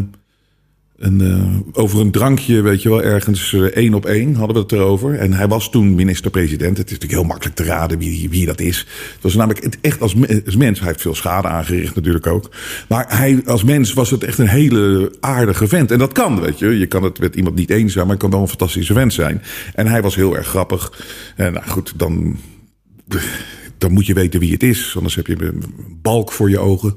een 0.99 1.21
uh, 1.21 1.57
over 1.73 2.01
een 2.01 2.11
drankje, 2.11 2.61
weet 2.61 2.83
je 2.83 2.89
wel, 2.89 3.03
ergens 3.03 3.53
uh, 3.53 3.63
één 3.63 3.95
op 3.95 4.07
één 4.07 4.35
hadden 4.35 4.57
we 4.57 4.63
het 4.63 4.73
erover. 4.73 5.15
En 5.15 5.33
hij 5.33 5.49
was 5.49 5.71
toen 5.71 5.95
minister-president. 5.95 6.77
Het 6.79 6.87
is 6.87 6.93
natuurlijk 6.93 7.21
heel 7.21 7.29
makkelijk 7.29 7.57
te 7.57 7.65
raden 7.65 7.99
wie, 7.99 8.31
wie 8.31 8.47
dat 8.47 8.61
is. 8.61 8.79
Het 9.13 9.23
was 9.23 9.35
namelijk 9.35 9.77
echt 9.81 10.01
als, 10.01 10.15
als 10.47 10.57
mens, 10.57 10.79
hij 10.79 10.89
heeft 10.89 11.01
veel 11.01 11.15
schade 11.15 11.49
aangericht 11.49 11.95
natuurlijk 11.95 12.27
ook. 12.27 12.51
Maar 12.89 13.05
hij 13.09 13.43
als 13.45 13.65
mens 13.65 13.93
was 13.93 14.11
het 14.11 14.25
echt 14.25 14.39
een 14.39 14.49
hele 14.49 15.13
aardige 15.21 15.69
vent. 15.69 15.91
En 15.91 15.99
dat 15.99 16.13
kan, 16.13 16.41
weet 16.41 16.59
je. 16.59 16.79
Je 16.79 16.87
kan 16.87 17.03
het 17.03 17.19
met 17.19 17.35
iemand 17.35 17.55
niet 17.55 17.71
eens 17.71 17.93
zijn, 17.93 18.05
maar 18.05 18.15
het 18.15 18.23
kan 18.23 18.33
wel 18.33 18.41
een 18.41 18.49
fantastische 18.49 18.93
vent 18.93 19.13
zijn. 19.13 19.43
En 19.75 19.87
hij 19.87 20.03
was 20.03 20.15
heel 20.15 20.37
erg 20.37 20.47
grappig. 20.47 21.07
En 21.37 21.53
nou 21.53 21.67
goed, 21.67 21.93
dan 21.97 22.37
dan 23.79 23.93
moet 23.93 24.07
je 24.07 24.15
weten 24.15 24.41
wie 24.41 24.53
het 24.53 24.63
is. 24.63 24.95
Anders 24.97 25.15
heb 25.15 25.27
je 25.27 25.45
een 25.45 25.63
balk 26.03 26.33
voor 26.33 26.51
je 26.51 26.59
ogen. 26.59 26.95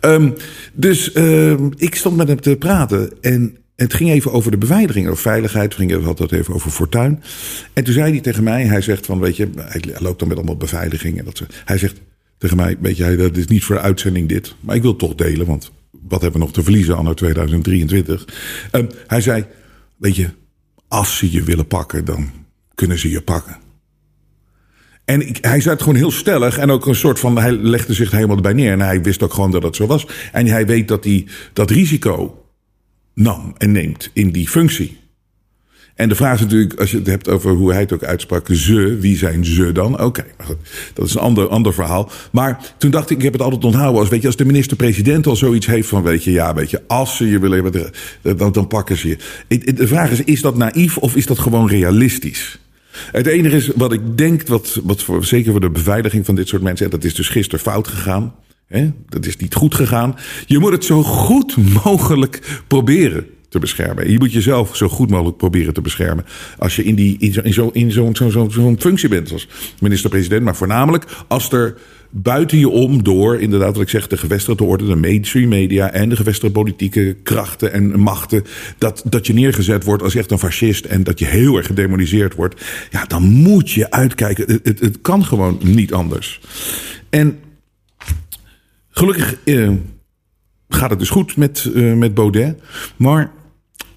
Um, 0.00 0.34
dus 0.72 1.16
um, 1.16 1.70
ik 1.76 1.94
stond 1.94 2.16
met 2.16 2.28
hem 2.28 2.40
te 2.40 2.56
praten. 2.56 3.12
En 3.20 3.56
het 3.76 3.94
ging 3.94 4.10
even 4.10 4.32
over 4.32 4.50
de 4.50 4.58
beveiliging, 4.58 5.06
over 5.08 5.22
veiligheid. 5.22 5.76
We 5.76 5.80
gingen 5.80 6.04
het 6.04 6.32
even 6.32 6.54
over 6.54 6.70
fortuin. 6.70 7.22
En 7.72 7.84
toen 7.84 7.94
zei 7.94 8.10
hij 8.10 8.20
tegen 8.20 8.42
mij, 8.42 8.64
hij 8.64 8.80
zegt 8.80 9.06
van, 9.06 9.20
weet 9.20 9.36
je, 9.36 9.48
hij 9.56 9.82
loopt 9.98 10.18
dan 10.18 10.28
met 10.28 10.36
allemaal 10.36 10.56
beveiliging. 10.56 11.18
En 11.18 11.24
dat, 11.24 11.42
hij 11.64 11.78
zegt 11.78 12.00
tegen 12.38 12.56
mij, 12.56 12.76
weet 12.80 12.96
je, 12.96 13.16
dat 13.16 13.36
is 13.36 13.46
niet 13.46 13.64
voor 13.64 13.74
de 13.74 13.80
uitzending 13.80 14.28
dit. 14.28 14.54
Maar 14.60 14.76
ik 14.76 14.82
wil 14.82 14.96
toch 14.96 15.14
delen, 15.14 15.46
want 15.46 15.70
wat 15.90 16.20
hebben 16.22 16.40
we 16.40 16.46
nog 16.46 16.54
te 16.54 16.62
verliezen 16.62 16.96
anno 16.96 17.14
2023? 17.14 18.24
Um, 18.72 18.88
hij 19.06 19.20
zei, 19.20 19.44
weet 19.96 20.16
je, 20.16 20.28
als 20.88 21.16
ze 21.16 21.32
je 21.32 21.42
willen 21.42 21.66
pakken, 21.66 22.04
dan 22.04 22.30
kunnen 22.74 22.98
ze 22.98 23.10
je 23.10 23.22
pakken. 23.22 23.56
En 25.08 25.22
hij 25.40 25.60
zei 25.60 25.74
het 25.74 25.82
gewoon 25.82 25.98
heel 25.98 26.10
stellig. 26.10 26.58
En 26.58 26.70
ook 26.70 26.86
een 26.86 26.94
soort 26.94 27.18
van. 27.18 27.38
Hij 27.38 27.52
legde 27.52 27.92
zich 27.92 28.10
helemaal 28.10 28.36
erbij 28.36 28.52
neer. 28.52 28.72
En 28.72 28.80
hij 28.80 29.02
wist 29.02 29.22
ook 29.22 29.34
gewoon 29.34 29.50
dat 29.50 29.62
het 29.62 29.76
zo 29.76 29.86
was. 29.86 30.06
En 30.32 30.46
hij 30.46 30.66
weet 30.66 30.88
dat 30.88 31.04
hij 31.04 31.26
dat 31.52 31.70
risico 31.70 32.44
nam 33.14 33.54
en 33.58 33.72
neemt 33.72 34.10
in 34.12 34.30
die 34.30 34.48
functie. 34.48 34.98
En 35.94 36.08
de 36.08 36.14
vraag 36.14 36.34
is 36.34 36.40
natuurlijk, 36.40 36.80
als 36.80 36.90
je 36.90 36.96
het 36.96 37.06
hebt 37.06 37.28
over 37.28 37.50
hoe 37.50 37.72
hij 37.72 37.80
het 37.80 37.92
ook 37.92 38.02
uitsprak, 38.02 38.48
ze, 38.52 38.96
wie 39.00 39.16
zijn 39.16 39.44
ze 39.44 39.72
dan? 39.72 39.92
Oké, 39.92 40.04
okay, 40.04 40.24
dat 40.94 41.06
is 41.06 41.14
een 41.14 41.20
ander, 41.20 41.48
ander 41.48 41.74
verhaal. 41.74 42.10
Maar 42.32 42.74
toen 42.78 42.90
dacht 42.90 43.10
ik, 43.10 43.16
ik 43.16 43.22
heb 43.22 43.32
het 43.32 43.42
altijd 43.42 43.64
onthouden 43.64 44.00
als, 44.00 44.08
weet 44.08 44.20
je, 44.20 44.26
als 44.26 44.36
de 44.36 44.44
minister-president 44.44 45.26
al 45.26 45.36
zoiets 45.36 45.66
heeft 45.66 45.88
van, 45.88 46.02
weet 46.02 46.24
je, 46.24 46.30
ja, 46.30 46.54
weet 46.54 46.70
je, 46.70 46.82
als 46.86 47.16
ze 47.16 47.30
je 47.30 47.38
willen 47.38 47.62
hebben, 47.62 47.90
dan, 48.36 48.52
dan 48.52 48.66
pakken 48.66 48.96
ze 48.96 49.08
je. 49.08 49.16
De 49.74 49.86
vraag 49.86 50.10
is, 50.10 50.24
is 50.24 50.40
dat 50.40 50.56
naïef 50.56 50.98
of 50.98 51.16
is 51.16 51.26
dat 51.26 51.38
gewoon 51.38 51.68
realistisch? 51.68 52.58
Het 53.10 53.26
enige 53.26 53.56
is 53.56 53.70
wat 53.74 53.92
ik 53.92 54.18
denk, 54.18 54.46
wat, 54.46 54.80
wat 54.84 55.02
voor, 55.02 55.24
zeker 55.24 55.50
voor 55.50 55.60
de 55.60 55.70
beveiliging 55.70 56.26
van 56.26 56.34
dit 56.34 56.48
soort 56.48 56.62
mensen, 56.62 56.84
en 56.84 56.90
dat 56.90 57.04
is 57.04 57.14
dus 57.14 57.28
gisteren 57.28 57.60
fout 57.60 57.88
gegaan. 57.88 58.34
Hè? 58.66 58.90
Dat 59.08 59.26
is 59.26 59.36
niet 59.36 59.54
goed 59.54 59.74
gegaan. 59.74 60.16
Je 60.46 60.58
moet 60.58 60.72
het 60.72 60.84
zo 60.84 61.02
goed 61.02 61.56
mogelijk 61.84 62.62
proberen 62.66 63.26
te 63.48 63.58
beschermen. 63.58 64.10
Je 64.10 64.18
moet 64.18 64.32
jezelf 64.32 64.76
zo 64.76 64.88
goed 64.88 65.10
mogelijk 65.10 65.36
proberen 65.36 65.74
te 65.74 65.80
beschermen. 65.80 66.24
Als 66.58 66.76
je 66.76 66.84
in, 66.84 66.94
die, 66.94 67.16
in 67.18 67.32
zo'n 67.32 67.52
zo, 67.52 67.70
in 67.72 67.92
zo, 67.92 68.10
zo, 68.12 68.30
zo, 68.30 68.48
zo 68.48 68.74
functie 68.78 69.08
bent 69.08 69.32
als 69.32 69.48
minister-president. 69.80 70.42
Maar 70.42 70.56
voornamelijk 70.56 71.04
als 71.28 71.52
er 71.52 71.76
buiten 72.10 72.58
je 72.58 72.68
om 72.68 73.02
door, 73.02 73.40
inderdaad, 73.40 73.72
wat 73.72 73.82
ik 73.82 73.88
zeg, 73.88 74.06
de 74.06 74.16
gevestigde 74.16 74.64
orde, 74.64 74.86
de 74.86 74.96
mainstream 74.96 75.48
media 75.48 75.90
en 75.90 76.08
de 76.08 76.16
gevestigde 76.16 76.50
politieke 76.50 77.16
krachten 77.22 77.72
en 77.72 78.00
machten, 78.00 78.44
dat, 78.78 79.02
dat 79.04 79.26
je 79.26 79.32
neergezet 79.32 79.84
wordt 79.84 80.02
als 80.02 80.14
echt 80.14 80.30
een 80.30 80.38
fascist 80.38 80.84
en 80.84 81.04
dat 81.04 81.18
je 81.18 81.24
heel 81.24 81.56
erg 81.56 81.66
gedemoniseerd 81.66 82.34
wordt, 82.34 82.64
ja, 82.90 83.04
dan 83.04 83.22
moet 83.22 83.70
je 83.70 83.90
uitkijken. 83.90 84.52
Het, 84.52 84.60
het, 84.66 84.80
het 84.80 85.00
kan 85.00 85.24
gewoon 85.24 85.58
niet 85.62 85.92
anders. 85.92 86.40
En 87.10 87.38
gelukkig 88.90 89.36
eh, 89.44 89.70
gaat 90.68 90.90
het 90.90 90.98
dus 90.98 91.10
goed 91.10 91.36
met, 91.36 91.70
uh, 91.74 91.94
met 91.94 92.14
Baudet, 92.14 92.60
maar 92.96 93.30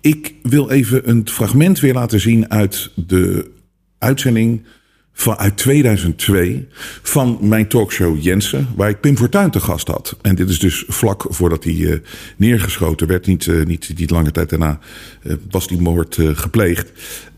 ik 0.02 0.34
wil 0.44 0.70
even 0.70 1.10
een 1.10 1.28
fragment 1.30 1.80
weer 1.80 1.94
laten 1.94 2.20
zien 2.20 2.52
uit 2.52 2.92
de 2.96 3.52
uitzending 3.98 4.66
van, 5.14 5.38
uit 5.38 5.58
2002 5.58 6.68
van 7.02 7.38
mijn 7.42 7.68
talkshow 7.68 8.22
Jensen, 8.22 8.68
waar 8.76 8.90
ik 8.90 9.00
Pim 9.00 9.18
Fortuyn 9.18 9.52
te 9.52 9.60
gast 9.60 9.88
had. 9.88 10.18
En 10.22 10.36
dit 10.36 10.50
is 10.50 10.60
dus 10.60 10.84
vlak 10.88 11.26
voordat 11.30 11.64
hij 11.64 11.74
uh, 11.74 12.00
neergeschoten 12.38 13.08
werd. 13.08 13.28
Niet, 13.28 13.46
uh, 13.46 13.66
niet, 13.66 13.92
niet 13.98 14.10
lange 14.10 14.32
tijd 14.32 14.50
daarna 14.50 14.80
uh, 15.24 15.34
was 15.50 15.68
die 15.68 15.82
moord 15.82 16.18
gepleegd. 16.34 16.92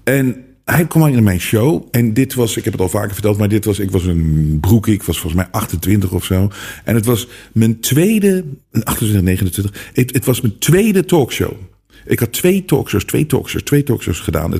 En 0.03 0.45
hij 0.65 0.87
kwam 0.87 1.07
in 1.07 1.23
mijn 1.23 1.39
show. 1.39 1.87
En 1.91 2.13
dit 2.13 2.33
was, 2.33 2.57
ik 2.57 2.63
heb 2.63 2.73
het 2.73 2.81
al 2.81 2.89
vaker 2.89 3.13
verteld, 3.13 3.37
maar 3.37 3.49
dit 3.49 3.65
was, 3.65 3.79
ik 3.79 3.91
was 3.91 4.05
een 4.05 4.57
broek, 4.61 4.87
ik 4.87 5.03
was 5.03 5.19
volgens 5.19 5.41
mij 5.41 5.51
28 5.51 6.11
of 6.11 6.23
zo. 6.25 6.51
En 6.83 6.95
het 6.95 7.05
was 7.05 7.27
mijn 7.53 7.79
tweede, 7.79 8.45
28, 8.71 9.21
29, 9.21 9.91
het, 9.93 10.13
het 10.13 10.25
was 10.25 10.41
mijn 10.41 10.57
tweede 10.57 11.05
talkshow. 11.05 11.53
Ik 12.05 12.19
had 12.19 12.31
twee 12.31 12.65
talkshows, 12.65 13.05
twee 13.05 13.25
talkshows, 13.25 13.63
twee 13.63 13.83
talkshows 13.83 14.19
gedaan. 14.19 14.53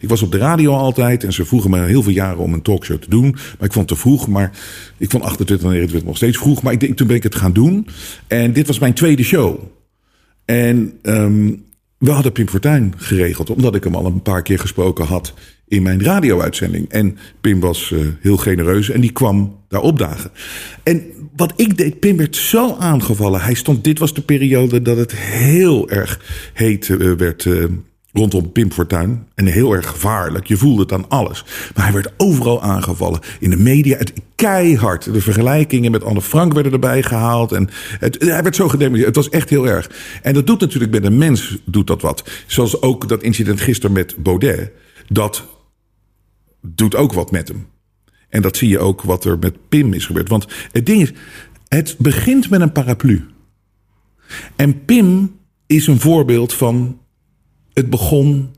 Ik 0.00 0.08
was 0.08 0.22
op 0.22 0.32
de 0.32 0.38
radio 0.38 0.72
altijd 0.72 1.24
en 1.24 1.32
ze 1.32 1.44
vroegen 1.44 1.70
me 1.70 1.84
heel 1.84 2.02
veel 2.02 2.12
jaren 2.12 2.38
om 2.38 2.52
een 2.52 2.62
talkshow 2.62 2.98
te 2.98 3.10
doen. 3.10 3.30
Maar 3.30 3.66
ik 3.66 3.72
vond 3.72 3.76
het 3.76 3.86
te 3.88 3.96
vroeg. 3.96 4.28
Maar 4.28 4.50
ik 4.96 5.10
vond 5.10 5.22
28 5.22 5.66
en 5.66 5.72
29 5.72 6.08
nog 6.08 6.16
steeds 6.16 6.38
vroeg. 6.38 6.62
Maar 6.62 6.72
ik 6.72 6.96
toen 6.96 7.06
ben 7.06 7.16
ik 7.16 7.22
het 7.22 7.34
gaan 7.34 7.52
doen. 7.52 7.86
En 8.26 8.52
dit 8.52 8.66
was 8.66 8.78
mijn 8.78 8.94
tweede 8.94 9.22
show. 9.22 9.60
En 10.44 10.98
um, 11.02 11.66
we 11.98 12.10
hadden 12.10 12.32
Pim 12.32 12.48
Fortuyn 12.48 12.92
geregeld, 12.96 13.50
omdat 13.50 13.74
ik 13.74 13.84
hem 13.84 13.94
al 13.94 14.06
een 14.06 14.22
paar 14.22 14.42
keer 14.42 14.58
gesproken 14.58 15.06
had 15.06 15.34
in 15.66 15.82
mijn 15.82 16.02
radio-uitzending. 16.02 16.88
En 16.88 17.18
Pim 17.40 17.60
was 17.60 17.90
uh, 17.90 18.06
heel 18.20 18.36
genereus 18.36 18.90
en 18.90 19.00
die 19.00 19.12
kwam 19.12 19.56
daar 19.68 19.80
opdagen. 19.80 20.30
En 20.82 21.02
wat 21.36 21.52
ik 21.56 21.76
deed, 21.76 22.00
Pim 22.00 22.16
werd 22.16 22.36
zo 22.36 22.76
aangevallen. 22.78 23.40
Hij 23.40 23.54
stond, 23.54 23.84
dit 23.84 23.98
was 23.98 24.14
de 24.14 24.22
periode 24.22 24.82
dat 24.82 24.96
het 24.96 25.12
heel 25.16 25.90
erg 25.90 26.20
heet 26.54 26.88
uh, 26.88 27.12
werd. 27.12 27.48
Rondom 28.12 28.52
Pim 28.52 28.72
Fortuyn. 28.72 29.26
En 29.34 29.46
heel 29.46 29.72
erg 29.72 29.88
gevaarlijk. 29.88 30.46
Je 30.46 30.56
voelde 30.56 30.82
het 30.82 30.92
aan 30.92 31.08
alles. 31.08 31.44
Maar 31.74 31.84
hij 31.84 31.92
werd 31.92 32.12
overal 32.16 32.62
aangevallen. 32.62 33.20
In 33.40 33.50
de 33.50 33.56
media, 33.56 33.96
het, 33.96 34.12
keihard. 34.34 35.12
De 35.12 35.20
vergelijkingen 35.20 35.90
met 35.90 36.04
Anne 36.04 36.22
Frank 36.22 36.52
werden 36.52 36.72
erbij 36.72 37.02
gehaald. 37.02 37.52
En 37.52 37.68
het, 37.98 38.20
hij 38.20 38.42
werd 38.42 38.56
zo 38.56 38.68
gedemonstreerd. 38.68 39.16
Het 39.16 39.24
was 39.24 39.34
echt 39.34 39.50
heel 39.50 39.68
erg. 39.68 39.90
En 40.22 40.34
dat 40.34 40.46
doet 40.46 40.60
natuurlijk 40.60 40.90
bij 40.90 41.00
de 41.00 41.10
mens 41.10 41.58
doet 41.64 41.86
dat 41.86 42.02
wat. 42.02 42.30
Zoals 42.46 42.82
ook 42.82 43.08
dat 43.08 43.22
incident 43.22 43.60
gisteren 43.60 43.92
met 43.92 44.16
Baudet. 44.16 44.70
Dat 45.08 45.44
doet 46.60 46.94
ook 46.94 47.12
wat 47.12 47.30
met 47.30 47.48
hem. 47.48 47.66
En 48.28 48.42
dat 48.42 48.56
zie 48.56 48.68
je 48.68 48.78
ook 48.78 49.02
wat 49.02 49.24
er 49.24 49.38
met 49.38 49.68
Pim 49.68 49.92
is 49.92 50.06
gebeurd. 50.06 50.28
Want 50.28 50.46
het 50.72 50.86
ding 50.86 51.02
is, 51.02 51.12
het 51.68 51.96
begint 51.98 52.50
met 52.50 52.60
een 52.60 52.72
paraplu. 52.72 53.26
En 54.56 54.84
Pim 54.84 55.36
is 55.66 55.86
een 55.86 56.00
voorbeeld 56.00 56.52
van 56.54 56.98
het 57.78 57.90
begon 57.90 58.50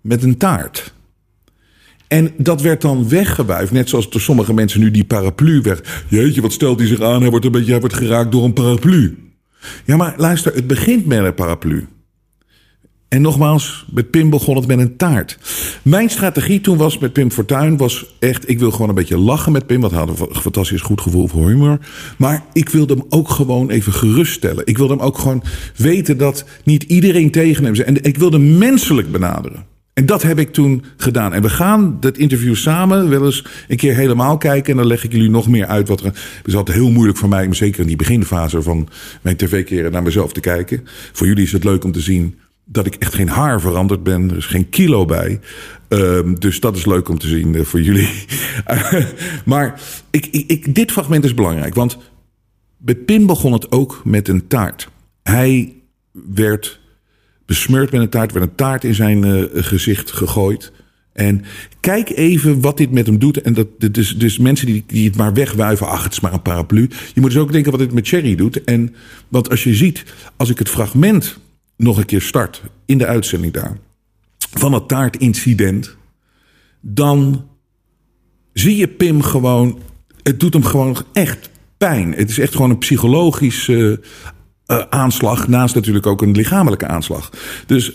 met 0.00 0.22
een 0.22 0.36
taart. 0.36 0.94
En 2.08 2.34
dat 2.36 2.60
werd 2.60 2.80
dan 2.80 3.08
weggewuifd. 3.08 3.72
Net 3.72 3.88
zoals 3.88 4.10
door 4.10 4.20
sommige 4.20 4.54
mensen 4.54 4.80
nu 4.80 4.90
die 4.90 5.04
paraplu 5.04 5.60
weg. 5.60 6.04
Jeetje, 6.08 6.40
wat 6.40 6.52
stelt 6.52 6.78
hij 6.78 6.88
zich 6.88 7.00
aan? 7.00 7.20
Hij 7.20 7.30
wordt, 7.30 7.44
een 7.44 7.52
beetje, 7.52 7.70
hij 7.70 7.80
wordt 7.80 7.94
geraakt 7.94 8.32
door 8.32 8.44
een 8.44 8.52
paraplu. 8.52 9.18
Ja, 9.84 9.96
maar 9.96 10.14
luister, 10.16 10.54
het 10.54 10.66
begint 10.66 11.06
met 11.06 11.18
een 11.18 11.34
paraplu. 11.34 11.86
En 13.08 13.22
nogmaals, 13.22 13.84
met 13.90 14.10
Pim 14.10 14.30
begon 14.30 14.56
het 14.56 14.66
met 14.66 14.78
een 14.78 14.96
taart. 14.96 15.38
Mijn 15.82 16.10
strategie 16.10 16.60
toen 16.60 16.76
was 16.76 16.98
met 16.98 17.12
Pim 17.12 17.30
Fortuyn 17.30 17.76
was 17.76 18.14
echt... 18.18 18.48
ik 18.48 18.58
wil 18.58 18.70
gewoon 18.70 18.88
een 18.88 18.94
beetje 18.94 19.18
lachen 19.18 19.52
met 19.52 19.66
Pim... 19.66 19.80
want 19.80 19.92
hij 19.92 20.04
had 20.04 20.20
een 20.20 20.40
fantastisch 20.40 20.80
goed 20.80 21.00
gevoel 21.00 21.28
voor 21.28 21.48
humor. 21.48 21.78
Maar 22.18 22.44
ik 22.52 22.68
wilde 22.68 22.94
hem 22.94 23.04
ook 23.08 23.28
gewoon 23.28 23.70
even 23.70 23.92
geruststellen. 23.92 24.66
Ik 24.66 24.78
wilde 24.78 24.94
hem 24.94 25.02
ook 25.02 25.18
gewoon 25.18 25.42
weten 25.76 26.18
dat 26.18 26.44
niet 26.64 26.82
iedereen 26.82 27.30
tegen 27.30 27.64
hem 27.64 27.72
is. 27.72 27.80
En 27.80 28.02
ik 28.02 28.18
wilde 28.18 28.36
hem 28.36 28.58
menselijk 28.58 29.12
benaderen. 29.12 29.66
En 29.92 30.06
dat 30.06 30.22
heb 30.22 30.38
ik 30.38 30.52
toen 30.52 30.84
gedaan. 30.96 31.32
En 31.32 31.42
we 31.42 31.50
gaan 31.50 31.96
dat 32.00 32.16
interview 32.16 32.54
samen 32.54 33.08
wel 33.08 33.24
eens 33.24 33.44
een 33.68 33.76
keer 33.76 33.94
helemaal 33.94 34.38
kijken. 34.38 34.70
En 34.70 34.78
dan 34.78 34.86
leg 34.86 35.04
ik 35.04 35.12
jullie 35.12 35.30
nog 35.30 35.48
meer 35.48 35.66
uit 35.66 35.88
wat 35.88 36.00
er. 36.00 36.06
Het 36.06 36.46
is 36.46 36.54
altijd 36.54 36.76
heel 36.76 36.90
moeilijk 36.90 37.18
voor 37.18 37.28
mij, 37.28 37.48
zeker 37.50 37.80
in 37.80 37.86
die 37.86 37.96
beginfase 37.96 38.62
van 38.62 38.88
mijn 39.22 39.36
tv-keren, 39.36 39.92
naar 39.92 40.02
mezelf 40.02 40.32
te 40.32 40.40
kijken. 40.40 40.84
Voor 41.12 41.26
jullie 41.26 41.44
is 41.44 41.52
het 41.52 41.64
leuk 41.64 41.84
om 41.84 41.92
te 41.92 42.00
zien 42.00 42.38
dat 42.70 42.86
ik 42.86 42.94
echt 42.94 43.14
geen 43.14 43.28
haar 43.28 43.60
veranderd 43.60 44.02
ben. 44.02 44.30
Er 44.30 44.36
is 44.36 44.46
geen 44.46 44.68
kilo 44.68 45.04
bij. 45.04 45.40
Um, 45.88 46.40
dus 46.40 46.60
dat 46.60 46.76
is 46.76 46.86
leuk 46.86 47.08
om 47.08 47.18
te 47.18 47.28
zien 47.28 47.54
uh, 47.54 47.64
voor 47.64 47.80
jullie. 47.80 48.08
maar 49.44 49.80
ik, 50.10 50.26
ik, 50.26 50.74
dit 50.74 50.92
fragment 50.92 51.24
is 51.24 51.34
belangrijk. 51.34 51.74
Want 51.74 51.98
bij 52.76 52.94
Pim 52.94 53.26
begon 53.26 53.52
het 53.52 53.72
ook 53.72 54.00
met 54.04 54.28
een 54.28 54.46
taart. 54.46 54.88
Hij 55.22 55.74
werd 56.12 56.80
besmeurd 57.46 57.90
met 57.90 58.00
een 58.00 58.08
taart. 58.08 58.32
werd 58.32 58.46
een 58.46 58.54
taart 58.54 58.84
in 58.84 58.94
zijn 58.94 59.26
uh, 59.26 59.44
gezicht 59.52 60.12
gegooid. 60.12 60.72
En 61.12 61.44
kijk 61.80 62.10
even 62.10 62.60
wat 62.60 62.76
dit 62.76 62.90
met 62.90 63.06
hem 63.06 63.18
doet. 63.18 63.40
En 63.40 63.54
dat, 63.54 63.66
dus, 63.78 64.16
dus 64.16 64.38
mensen 64.38 64.66
die, 64.66 64.84
die 64.86 65.06
het 65.06 65.16
maar 65.16 65.32
wegwuiven. 65.32 65.86
Ach, 65.86 66.02
het 66.02 66.12
is 66.12 66.20
maar 66.20 66.32
een 66.32 66.42
paraplu. 66.42 66.88
Je 67.14 67.20
moet 67.20 67.30
dus 67.30 67.40
ook 67.40 67.52
denken 67.52 67.70
wat 67.70 67.80
dit 67.80 67.92
met 67.92 68.08
Cherry 68.08 68.34
doet. 68.34 68.64
En 68.64 68.94
want 69.28 69.50
als 69.50 69.64
je 69.64 69.74
ziet, 69.74 70.04
als 70.36 70.50
ik 70.50 70.58
het 70.58 70.68
fragment 70.68 71.38
nog 71.78 71.96
een 71.96 72.04
keer 72.04 72.22
start 72.22 72.62
in 72.84 72.98
de 72.98 73.06
uitzending 73.06 73.52
daar. 73.52 73.78
van 74.38 74.72
het 74.72 74.88
taartincident. 74.88 75.96
dan 76.80 77.46
zie 78.52 78.76
je 78.76 78.88
Pim 78.88 79.22
gewoon. 79.22 79.78
Het 80.22 80.40
doet 80.40 80.52
hem 80.52 80.64
gewoon 80.64 80.96
echt 81.12 81.50
pijn. 81.76 82.12
Het 82.12 82.30
is 82.30 82.38
echt 82.38 82.52
gewoon 82.52 82.70
een 82.70 82.78
psychologische 82.78 84.00
uh, 84.66 84.78
aanslag. 84.90 85.48
Naast 85.48 85.74
natuurlijk 85.74 86.06
ook 86.06 86.22
een 86.22 86.32
lichamelijke 86.32 86.86
aanslag. 86.86 87.32
Dus 87.66 87.92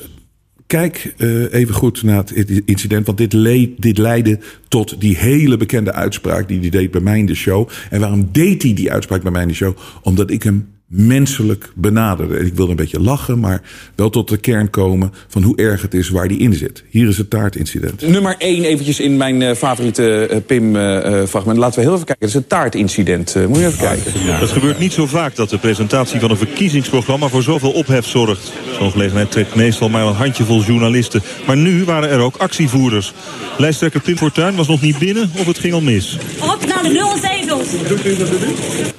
kijk 0.67 1.13
uh, 1.17 1.53
even 1.53 1.73
goed 1.73 2.03
naar 2.03 2.17
het 2.17 2.31
incident. 2.65 3.05
Want 3.05 3.17
dit, 3.17 3.33
leed, 3.33 3.81
dit 3.81 3.97
leidde 3.97 4.39
tot 4.67 5.01
die 5.01 5.17
hele 5.17 5.57
bekende 5.57 5.93
uitspraak 5.93 6.47
die 6.47 6.59
hij 6.59 6.69
deed 6.69 6.91
bij 6.91 7.01
mij 7.01 7.19
in 7.19 7.25
de 7.25 7.35
show. 7.35 7.69
En 7.89 7.99
waarom 7.99 8.29
deed 8.31 8.63
hij 8.63 8.73
die 8.73 8.91
uitspraak 8.91 9.21
bij 9.21 9.31
mij 9.31 9.41
in 9.41 9.47
de 9.47 9.53
show? 9.53 9.77
Omdat 10.01 10.31
ik 10.31 10.43
hem 10.43 10.72
menselijk 10.93 11.71
benaderen. 11.75 12.45
Ik 12.45 12.53
wilde 12.53 12.71
een 12.71 12.77
beetje 12.77 12.99
lachen, 12.99 13.39
maar 13.39 13.61
wel 13.95 14.09
tot 14.09 14.29
de 14.29 14.37
kern 14.37 14.69
komen 14.69 15.13
van 15.27 15.43
hoe 15.43 15.55
erg 15.55 15.81
het 15.81 15.93
is 15.93 16.09
waar 16.09 16.27
die 16.27 16.39
in 16.39 16.53
zit. 16.53 16.83
Hier 16.89 17.07
is 17.07 17.17
het 17.17 17.29
taartincident. 17.29 18.07
Nummer 18.07 18.35
1 18.37 18.63
eventjes 18.63 18.99
in 18.99 19.17
mijn 19.17 19.41
uh, 19.41 19.53
favoriete 19.53 20.29
uh, 20.31 20.37
Pim-fragment. 20.45 21.57
Laten 21.57 21.79
we 21.79 21.85
heel 21.85 21.93
even 21.93 22.05
kijken. 22.05 22.15
Dat 22.19 22.29
is 22.29 22.35
het 22.35 22.49
taartincident. 22.49 23.35
moet 23.47 23.57
je 23.57 23.65
even 23.65 23.79
kijken. 23.79 24.11
Ja. 24.25 24.39
Het 24.39 24.49
gebeurt 24.49 24.79
niet 24.79 24.93
zo 24.93 25.05
vaak 25.05 25.35
dat 25.35 25.49
de 25.49 25.57
presentatie 25.57 26.19
van 26.19 26.29
een 26.29 26.37
verkiezingsprogramma 26.37 27.27
voor 27.27 27.43
zoveel 27.43 27.71
ophef 27.71 28.05
zorgt. 28.05 28.51
Zo'n 28.79 28.91
gelegenheid 28.91 29.31
trekt 29.31 29.55
meestal 29.55 29.89
maar 29.89 30.05
een 30.05 30.13
handjevol 30.13 30.63
journalisten. 30.63 31.21
Maar 31.47 31.57
nu 31.57 31.83
waren 31.83 32.09
er 32.09 32.19
ook 32.19 32.35
actievoerders. 32.35 33.13
Lijsttrekker 33.57 34.01
Pim 34.01 34.17
Fortuyn 34.17 34.55
was 34.55 34.67
nog 34.67 34.81
niet 34.81 34.97
binnen 34.97 35.31
of 35.37 35.45
het 35.45 35.57
ging 35.57 35.73
al 35.73 35.81
mis. 35.81 36.17
Op 36.39 36.65
naar 36.67 36.83
de 36.83 36.89
nul 36.89 37.17
zetels. 37.21 37.67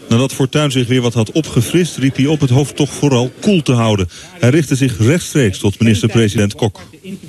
Nadat 0.09 0.33
Fortuyn 0.33 0.71
zich 0.71 0.87
weer 0.87 1.01
wat 1.01 1.15
had 1.15 1.33
opgefrist, 1.33 1.84
riep 1.97 2.17
hij 2.17 2.27
op 2.27 2.41
het 2.41 2.51
hoofd 2.51 2.77
toch 2.77 2.93
vooral 2.93 3.33
koel 3.41 3.63
te 3.63 3.73
houden. 3.73 4.09
Hij 4.39 4.51
richtte 4.51 4.75
zich 4.75 4.99
rechtstreeks 4.99 5.59
tot 5.59 5.79
minister-president 5.79 6.55
Kok. 6.55 6.81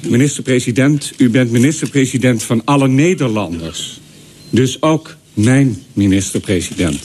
Minister-president, 0.02 1.14
u 1.18 1.30
bent 1.30 1.52
minister-president 1.52 2.44
van 2.44 2.62
alle 2.66 2.88
Nederlanders. 2.88 4.00
Dus 4.50 4.82
ook 4.82 5.16
mijn 5.34 5.84
minister-president. 5.94 7.00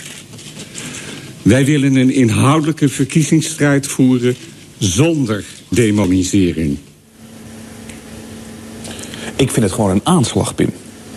Wij 1.43 1.65
willen 1.65 1.95
een 1.95 2.13
inhoudelijke 2.13 2.89
verkiezingsstrijd 2.89 3.87
voeren 3.87 4.37
zonder 4.79 5.45
demonisering. 5.69 6.79
Ik 9.37 9.51
vind 9.51 9.65
het 9.65 9.75
gewoon 9.75 9.91
een 9.91 10.01
aanslag, 10.05 10.55
Pim. 10.55 10.71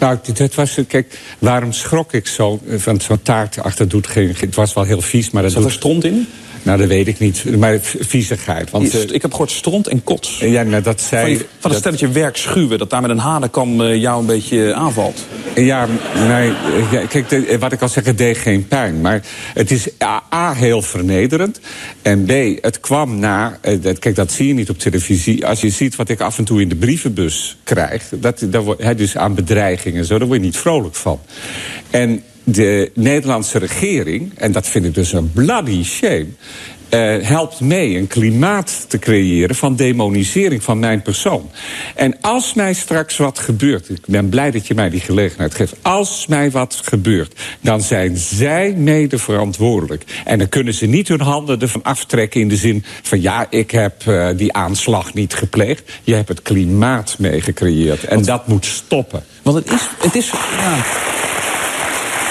Nou, 0.04 0.18
dat 0.34 0.56
was, 0.56 0.78
kijk, 0.88 1.20
waarom 1.40 1.72
schrok 1.72 2.14
ik 2.14 2.28
zo 2.28 2.60
van 2.68 3.02
zo'n 3.02 3.22
taart 3.22 3.60
achter 3.60 3.88
doet 3.88 4.08
ging? 4.08 4.40
Het 4.40 4.56
was 4.56 4.74
wel 4.74 4.84
heel 4.84 5.02
vies, 5.02 5.30
maar 5.32 5.44
dat 5.44 5.52
Zat 5.52 5.64
er 5.64 5.72
stront 5.72 6.04
in? 6.04 6.28
Nou, 6.64 6.78
dat 6.78 6.88
weet 6.88 7.08
ik 7.08 7.20
niet. 7.20 7.58
Maar 7.58 7.80
viezigheid. 7.82 8.70
Want, 8.70 8.96
uh, 8.96 9.02
ik 9.02 9.22
heb 9.22 9.32
gehoord 9.32 9.52
stront 9.52 9.88
en 9.88 10.04
kots. 10.04 10.40
Ja, 10.40 10.64
nou, 10.64 10.82
dat 10.82 11.02
zei... 11.02 11.22
Van, 11.22 11.32
je, 11.32 11.46
van 11.60 11.72
het 11.72 11.80
stelletje 11.80 12.08
werkschuwen, 12.08 12.78
dat 12.78 12.90
daar 12.90 13.02
met 13.02 13.10
een 13.10 13.18
hanenkam 13.18 13.82
uh, 13.82 13.96
jou 13.96 14.20
een 14.20 14.26
beetje 14.26 14.74
aanvalt. 14.74 15.26
Ja, 15.56 15.88
nee, 16.28 16.52
ja, 16.92 17.06
kijk, 17.10 17.30
de, 17.30 17.58
wat 17.60 17.72
ik 17.72 17.82
al 17.82 17.90
zeg, 17.90 18.06
het 18.06 18.18
deed 18.18 18.38
geen 18.38 18.68
pijn. 18.68 19.02
Maar 19.02 19.22
het 19.54 19.72
is 19.72 19.88
A, 20.04 20.24
A 20.34 20.54
heel 20.54 20.82
vernederend. 20.82 21.60
En 22.02 22.26
B, 22.26 22.32
het 22.62 22.80
kwam 22.80 23.20
na... 23.20 23.60
Dat, 23.82 24.00
kijk, 24.00 24.16
dat 24.16 24.32
zie 24.32 24.48
je 24.48 24.54
niet 24.54 24.70
op 24.70 24.80
televisie. 24.80 25.48
Als 25.48 25.62
je 25.62 25.70
ziet 25.70 25.96
wat 25.96 26.10
ik 26.10 26.22
af 26.22 26.38
en 26.38 26.44
toe 26.44 26.62
in 26.62 26.70
de 26.70 26.76
brievenbus 26.76 27.58
krijg... 27.64 28.04
Dat, 28.12 28.46
dat, 28.46 28.76
he, 28.78 28.96
dus 28.96 29.18
aan 29.18 29.36
bedreigingen 29.36 30.00
en 30.00 30.06
zo, 30.06 30.18
daar 30.18 30.28
word 30.28 30.40
je 30.40 30.46
niet 30.46 30.58
vrolijk 30.58 30.96
van. 30.96 31.20
En 31.90 32.24
de 32.44 32.92
Nederlandse 32.94 33.58
regering, 33.58 34.32
en 34.36 34.52
dat 34.52 34.68
vind 34.68 34.86
ik 34.86 34.94
dus 34.94 35.14
een 35.14 35.32
bloody 35.32 35.84
shame... 35.84 36.28
Uh, 36.90 37.16
helpt 37.22 37.60
mee 37.60 37.98
een 37.98 38.08
klimaat 38.08 38.86
te 38.88 39.00
creëren 39.00 39.56
van 39.56 39.76
demonisering 39.76 40.64
van 40.64 40.80
mijn 40.80 41.02
persoon. 41.02 41.50
En 41.96 42.18
als 42.22 42.54
mij 42.54 42.74
straks 42.74 43.18
wat 43.18 43.40
gebeurt, 43.40 43.90
ik 43.90 44.06
ben 44.06 44.30
blij 44.30 44.52
dat 44.52 44.68
je 44.68 44.74
mij 44.74 44.90
die 44.90 45.00
gelegenheid 45.00 45.56
geeft... 45.56 45.76
als 45.82 46.28
mij 46.28 46.52
wat 46.52 46.82
gebeurt, 46.84 47.40
dan 47.62 47.82
zijn 47.82 48.18
zij 48.18 48.74
mede 48.78 49.18
verantwoordelijk. 49.18 50.04
En 50.26 50.38
dan 50.38 50.50
kunnen 50.50 50.74
ze 50.74 50.86
niet 50.86 51.08
hun 51.08 51.22
handen 51.22 51.62
ervan 51.62 51.84
aftrekken 51.84 52.42
in 52.42 52.50
de 52.50 52.58
zin 52.58 52.84
van... 53.02 53.22
ja, 53.22 53.48
ik 53.50 53.72
heb 53.72 54.04
uh, 54.08 54.30
die 54.36 54.54
aanslag 54.54 55.14
niet 55.14 55.34
gepleegd. 55.34 55.92
Je 56.04 56.16
hebt 56.16 56.30
het 56.30 56.42
klimaat 56.42 57.16
mee 57.20 57.42
gecreëerd. 57.42 58.04
En 58.04 58.16
Want, 58.16 58.28
dat 58.28 58.48
moet 58.48 58.66
stoppen. 58.66 59.24
Want 59.42 59.58
het 59.58 59.72
is... 59.72 59.90
Het 60.00 60.16
is 60.16 60.32
ja. 60.58 60.84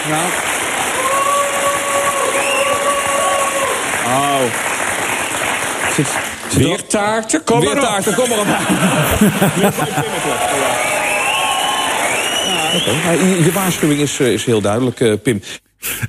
Nou. 0.09 0.27
Oh. 4.07 4.43
Weer 6.57 6.87
taarten, 6.87 7.45
kom 7.45 7.65
maar 7.65 7.81
taarten, 7.81 8.15
kom 8.15 8.29
maar 8.29 8.39
op. 8.39 8.47
ja, 8.47 8.63
okay. 12.99 13.19
Je 13.45 13.51
waarschuwing 13.53 14.01
is, 14.01 14.21
is 14.21 14.45
heel 14.45 14.61
duidelijk, 14.61 15.01
uh, 15.01 15.15
Pim. 15.23 15.43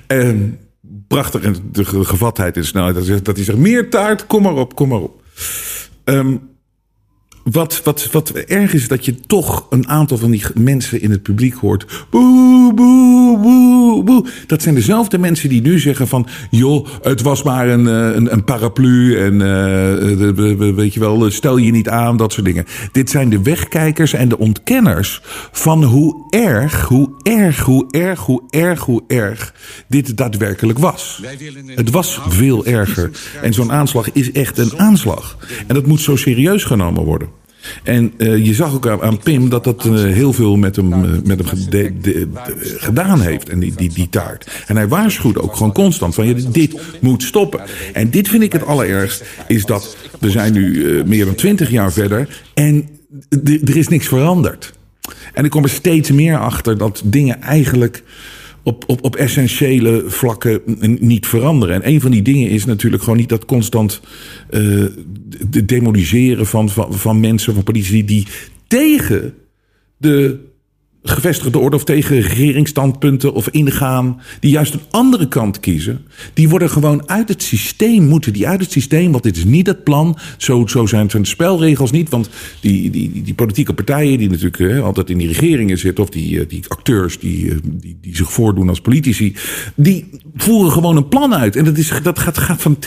Um, 0.07 0.59
prachtig 1.07 1.41
en 1.41 1.55
de 1.71 1.85
gevatheid 1.85 2.57
en 2.57 2.65
snelheid. 2.65 3.25
Dat 3.25 3.35
hij 3.35 3.45
zegt, 3.45 3.57
meer 3.57 3.89
taart, 3.89 4.27
kom 4.27 4.41
maar 4.41 4.55
op, 4.55 4.75
kom 4.75 4.87
maar 4.87 4.99
op. 4.99 5.21
Um, 6.03 6.52
wat, 7.43 7.81
wat, 7.83 8.11
wat 8.11 8.29
erg 8.29 8.73
is, 8.73 8.87
dat 8.87 9.05
je 9.05 9.19
toch 9.19 9.67
een 9.69 9.87
aantal 9.87 10.17
van 10.17 10.31
die 10.31 10.43
mensen 10.53 11.01
in 11.01 11.11
het 11.11 11.21
publiek 11.21 11.53
hoort. 11.53 12.05
Boe, 12.09 12.73
boe, 12.73 13.39
boe, 13.39 14.03
boe. 14.03 14.25
Dat 14.47 14.61
zijn 14.61 14.75
dezelfde 14.75 15.17
mensen 15.17 15.49
die 15.49 15.61
nu 15.61 15.79
zeggen 15.79 16.07
van... 16.07 16.27
joh, 16.49 16.87
het 17.01 17.21
was 17.21 17.43
maar 17.43 17.67
een, 17.67 17.85
een, 17.85 18.33
een 18.33 18.43
paraplu 18.43 19.17
en 19.17 19.33
uh, 19.33 20.75
weet 20.75 20.93
je 20.93 20.99
wel, 20.99 21.31
stel 21.31 21.57
je 21.57 21.71
niet 21.71 21.89
aan, 21.89 22.17
dat 22.17 22.33
soort 22.33 22.45
dingen. 22.45 22.65
Dit 22.91 23.09
zijn 23.09 23.29
de 23.29 23.41
wegkijkers 23.41 24.13
en 24.13 24.29
de 24.29 24.37
ontkenners 24.37 25.21
van 25.51 25.83
hoe 25.83 26.27
erg, 26.29 26.81
hoe 26.87 27.09
erg, 27.21 27.59
hoe 27.59 27.85
erg, 27.91 28.19
hoe 28.19 28.43
erg, 28.49 28.79
hoe 28.79 29.03
erg 29.07 29.53
dit 29.87 30.17
daadwerkelijk 30.17 30.79
was. 30.79 31.21
Het 31.67 31.89
was 31.89 32.19
veel 32.27 32.65
erger. 32.65 33.11
En 33.41 33.53
zo'n 33.53 33.71
aanslag 33.71 34.11
is 34.11 34.31
echt 34.31 34.57
een 34.57 34.79
aanslag. 34.79 35.37
En 35.67 35.75
dat 35.75 35.85
moet 35.85 36.01
zo 36.01 36.15
serieus 36.15 36.63
genomen 36.63 37.03
worden. 37.03 37.32
En 37.83 38.13
uh, 38.17 38.45
je 38.45 38.53
zag 38.53 38.73
ook 38.73 38.87
aan, 38.87 39.19
Pim 39.19 39.49
dat 39.49 39.63
dat 39.63 39.85
uh, 39.85 39.93
heel 39.93 40.33
veel 40.33 40.55
met 40.55 40.75
hem, 40.75 40.93
uh, 40.93 41.11
met 41.23 41.39
hem 41.39 41.47
gedaan 42.77 43.21
heeft. 43.21 43.49
En 43.49 43.59
die, 43.59 43.73
die, 43.75 43.93
die 43.93 44.09
taart. 44.09 44.51
En 44.67 44.75
hij 44.75 44.87
waarschuwde 44.87 45.41
ook 45.41 45.55
gewoon 45.55 45.73
constant 45.73 46.15
van 46.15 46.27
ja, 46.27 46.33
dit 46.51 46.75
moet 46.99 47.23
stoppen. 47.23 47.61
En 47.93 48.09
dit 48.09 48.27
vind 48.27 48.43
ik 48.43 48.53
het 48.53 48.65
allerergst. 48.65 49.23
Is 49.47 49.65
dat 49.65 49.97
we 50.19 50.29
zijn 50.29 50.53
nu 50.53 51.03
meer 51.05 51.25
dan 51.25 51.35
twintig 51.35 51.69
jaar 51.69 51.91
verder. 51.91 52.41
En 52.53 52.89
er 53.43 53.77
is 53.77 53.87
niks 53.87 54.07
veranderd. 54.07 54.73
En 55.33 55.45
ik 55.45 55.51
kom 55.51 55.63
er 55.63 55.69
steeds 55.69 56.11
meer 56.11 56.37
achter 56.37 56.77
dat 56.77 57.01
dingen 57.05 57.41
eigenlijk 57.41 58.03
op, 58.63 58.83
op, 58.87 59.03
op 59.03 59.15
essentiële 59.15 60.03
vlakken 60.07 60.61
niet 60.99 61.27
veranderen. 61.27 61.75
En 61.75 61.89
een 61.89 62.01
van 62.01 62.11
die 62.11 62.21
dingen 62.21 62.49
is 62.49 62.65
natuurlijk 62.65 63.03
gewoon 63.03 63.19
niet 63.19 63.29
dat 63.29 63.45
constant 63.45 64.01
uh, 64.51 64.85
de 65.49 65.65
demoniseren 65.65 66.45
van, 66.45 66.69
van, 66.69 66.93
van 66.93 67.19
mensen, 67.19 67.53
van 67.53 67.63
politici 67.63 68.05
die 68.05 68.27
tegen 68.67 69.33
de 69.97 70.39
gevestigde 71.03 71.59
orde 71.59 71.75
of 71.75 71.83
tegen 71.83 72.21
regeringsstandpunten 72.21 73.33
of 73.33 73.49
ingaan, 73.49 74.21
die 74.39 74.51
juist 74.51 74.73
een 74.73 74.81
andere 74.89 75.27
kant 75.27 75.59
kiezen, 75.59 76.05
die 76.33 76.49
worden 76.49 76.69
gewoon 76.69 77.09
uit 77.09 77.29
het 77.29 77.43
systeem, 77.43 78.03
moeten 78.03 78.33
die 78.33 78.47
uit 78.47 78.61
het 78.61 78.71
systeem, 78.71 79.11
want 79.11 79.23
dit 79.23 79.37
is 79.37 79.45
niet 79.45 79.67
het 79.67 79.83
plan, 79.83 80.17
zo, 80.37 80.67
zo 80.67 80.85
zijn, 80.85 81.09
zijn 81.09 81.23
de 81.23 81.29
spelregels 81.29 81.91
niet, 81.91 82.09
want 82.09 82.29
die, 82.59 82.89
die, 82.89 83.21
die 83.23 83.33
politieke 83.33 83.73
partijen 83.73 84.17
die 84.17 84.29
natuurlijk 84.29 84.83
altijd 84.83 85.09
in 85.09 85.17
die 85.17 85.27
regeringen 85.27 85.77
zitten, 85.77 86.03
of 86.03 86.09
die, 86.09 86.39
eh, 86.39 86.49
die 86.49 86.63
acteurs 86.67 87.19
die, 87.19 87.51
eh, 87.51 87.57
die, 87.63 87.97
die 88.01 88.15
zich 88.15 88.31
voordoen 88.31 88.69
als 88.69 88.81
politici, 88.81 89.35
die 89.75 90.09
voeren 90.35 90.71
gewoon 90.71 90.97
een 90.97 91.07
plan 91.07 91.35
uit. 91.35 91.55
En 91.55 91.65
dat, 91.65 91.77
is, 91.77 91.91
dat 92.03 92.19
gaat, 92.19 92.37
gaat 92.37 92.61
van 92.61 92.77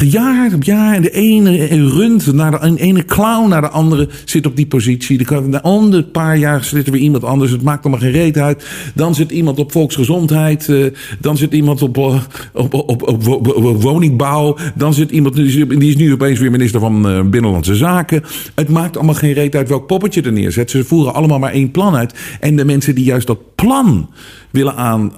jaar 0.00 0.54
op 0.54 0.62
jaar, 0.62 0.94
en 0.94 1.02
de 1.02 1.10
ene 1.10 1.66
runt 1.66 2.32
naar 2.32 2.50
de, 2.50 2.80
ene 2.80 3.04
clown 3.04 3.48
naar 3.48 3.60
de 3.60 3.68
andere 3.68 4.08
zit 4.24 4.46
op 4.46 4.56
die 4.56 4.66
positie, 4.66 5.18
de, 5.18 5.62
andere 5.62 6.04
paar 6.04 6.36
jaar 6.36 6.64
zit 6.64 6.86
er 6.86 6.92
weer 6.92 7.00
iemand 7.00 7.24
anders 7.24 7.58
het 7.60 7.68
maakt 7.68 7.84
allemaal 7.84 8.00
geen 8.00 8.20
reet 8.20 8.38
uit. 8.38 8.64
Dan 8.94 9.14
zit 9.14 9.30
iemand 9.30 9.58
op 9.58 9.72
volksgezondheid. 9.72 10.68
Uh, 10.68 10.94
dan 11.18 11.36
zit 11.36 11.52
iemand 11.52 11.82
op, 11.82 11.96
uh, 11.96 12.22
op, 12.52 12.74
op, 12.74 13.08
op, 13.08 13.82
woningbouw. 13.82 14.56
Dan 14.74 14.94
zit 14.94 15.10
iemand, 15.10 15.34
die 15.34 15.88
is 15.88 15.96
nu 15.96 16.12
opeens 16.12 16.38
weer 16.38 16.50
minister 16.50 16.80
van 16.80 17.10
uh, 17.10 17.22
Binnenlandse 17.22 17.74
Zaken. 17.74 18.22
Het 18.54 18.68
maakt 18.68 18.96
allemaal 18.96 19.14
geen 19.14 19.32
reet 19.32 19.54
uit 19.54 19.68
welk 19.68 19.86
poppetje 19.86 20.22
er 20.22 20.32
neerzet. 20.32 20.70
Ze 20.70 20.84
voeren 20.84 21.14
allemaal 21.14 21.38
maar 21.38 21.52
één 21.52 21.70
plan 21.70 21.94
uit. 21.94 22.14
En 22.40 22.56
de 22.56 22.64
mensen 22.64 22.94
die 22.94 23.04
juist 23.04 23.26
dat 23.26 23.54
plan 23.54 24.10
willen, 24.50 24.76
aan, 24.76 25.12